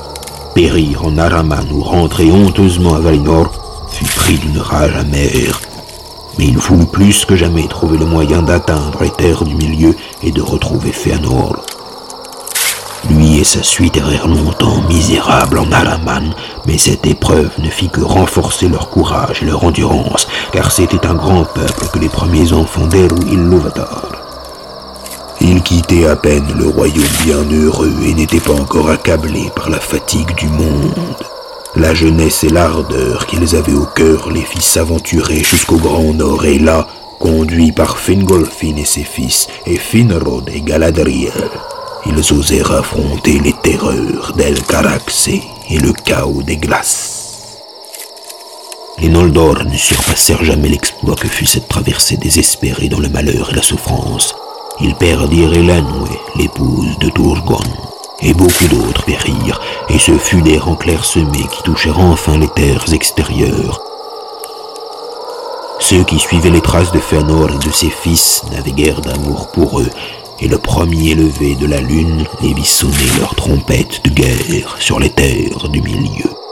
périr 0.54 1.04
en 1.04 1.18
Araman 1.18 1.66
ou 1.70 1.82
rentrer 1.82 2.30
honteusement 2.32 2.94
à 2.94 3.00
Valinor, 3.00 3.50
fut 3.88 4.04
pris 4.06 4.38
d'une 4.38 4.58
rage 4.58 4.96
amère. 4.96 5.60
Mais 6.38 6.46
il 6.46 6.58
voulut 6.58 6.86
plus 6.86 7.24
que 7.24 7.36
jamais 7.36 7.68
trouver 7.68 7.98
le 7.98 8.06
moyen 8.06 8.42
d'atteindre 8.42 9.02
les 9.02 9.10
terres 9.10 9.44
du 9.44 9.54
milieu 9.54 9.94
et 10.22 10.32
de 10.32 10.42
retrouver 10.42 10.92
Fëanor. 10.92 11.56
Sa 13.46 13.62
suite 13.62 13.96
errèrent 13.96 14.26
longtemps 14.26 14.82
misérables 14.88 15.60
en 15.60 15.70
Alaman, 15.70 16.34
mais 16.66 16.78
cette 16.78 17.06
épreuve 17.06 17.52
ne 17.60 17.70
fit 17.70 17.88
que 17.88 18.00
renforcer 18.00 18.68
leur 18.68 18.90
courage 18.90 19.40
et 19.40 19.46
leur 19.46 19.62
endurance, 19.62 20.26
car 20.50 20.72
c'était 20.72 21.06
un 21.06 21.14
grand 21.14 21.44
peuple 21.44 21.86
que 21.92 22.00
les 22.00 22.08
premiers 22.08 22.52
enfants 22.52 22.88
d'Eru 22.88 23.20
Ilúvatar. 23.30 24.10
Ils 25.40 25.62
quittaient 25.62 26.08
à 26.08 26.16
peine 26.16 26.52
le 26.58 26.66
royaume 26.66 27.04
bien 27.22 27.44
heureux 27.48 27.94
et 28.04 28.14
n'étaient 28.14 28.40
pas 28.40 28.52
encore 28.52 28.90
accablés 28.90 29.52
par 29.54 29.70
la 29.70 29.78
fatigue 29.78 30.34
du 30.34 30.48
monde. 30.48 30.92
La 31.76 31.94
jeunesse 31.94 32.42
et 32.42 32.48
l'ardeur 32.48 33.26
qu'ils 33.26 33.54
avaient 33.54 33.74
au 33.74 33.86
cœur 33.86 34.28
les 34.28 34.42
fit 34.42 34.60
s'aventurer 34.60 35.44
jusqu'au 35.44 35.76
grand 35.76 36.12
nord 36.12 36.44
et 36.44 36.58
là, 36.58 36.88
conduits 37.20 37.70
par 37.70 37.96
Fingolfin 37.96 38.74
et 38.76 38.84
ses 38.84 39.04
fils, 39.04 39.46
et 39.66 39.76
Finrod 39.76 40.50
et 40.52 40.62
Galadriel, 40.62 41.32
ils 42.08 42.32
osèrent 42.32 42.72
affronter 42.72 43.38
les 43.40 43.52
terreurs 43.52 44.32
d'El 44.36 44.62
Caraxé 44.62 45.42
et 45.70 45.78
le 45.78 45.92
chaos 45.92 46.42
des 46.42 46.56
glaces. 46.56 47.58
Les 48.98 49.08
Noldor 49.08 49.64
ne 49.64 49.76
surpassèrent 49.76 50.44
jamais 50.44 50.68
l'exploit 50.68 51.16
que 51.16 51.28
fut 51.28 51.46
cette 51.46 51.68
traversée 51.68 52.16
désespérée 52.16 52.88
dans 52.88 53.00
le 53.00 53.08
malheur 53.08 53.50
et 53.50 53.56
la 53.56 53.62
souffrance. 53.62 54.34
Ils 54.80 54.94
perdirent 54.94 55.52
Elanwe, 55.52 56.08
l'épouse 56.36 56.98
de 56.98 57.10
Turgon, 57.10 57.60
et 58.22 58.32
beaucoup 58.32 58.68
d'autres 58.68 59.04
périrent, 59.04 59.60
et 59.90 59.98
ce 59.98 60.16
fut 60.16 60.42
des 60.42 60.58
rangs 60.58 60.76
clairsemés 60.76 61.46
qui 61.50 61.62
touchèrent 61.62 62.00
enfin 62.00 62.38
les 62.38 62.48
terres 62.48 62.92
extérieures. 62.92 63.82
Ceux 65.78 66.04
qui 66.04 66.18
suivaient 66.18 66.50
les 66.50 66.62
traces 66.62 66.92
de 66.92 66.98
Fëanor 66.98 67.50
et 67.50 67.66
de 67.66 67.70
ses 67.70 67.90
fils 67.90 68.42
n'avaient 68.50 68.72
guère 68.72 69.02
d'amour 69.02 69.48
pour 69.48 69.80
eux, 69.80 69.90
et 70.40 70.48
le 70.48 70.58
premier 70.58 71.14
lever 71.14 71.54
de 71.54 71.66
la 71.66 71.80
lune 71.80 72.24
les 72.42 72.54
vit 72.54 72.64
sonner 72.64 72.94
leurs 73.18 73.34
trompettes 73.34 74.02
de 74.04 74.10
guerre 74.10 74.76
sur 74.78 75.00
les 75.00 75.10
terres 75.10 75.68
du 75.68 75.80
milieu. 75.80 76.45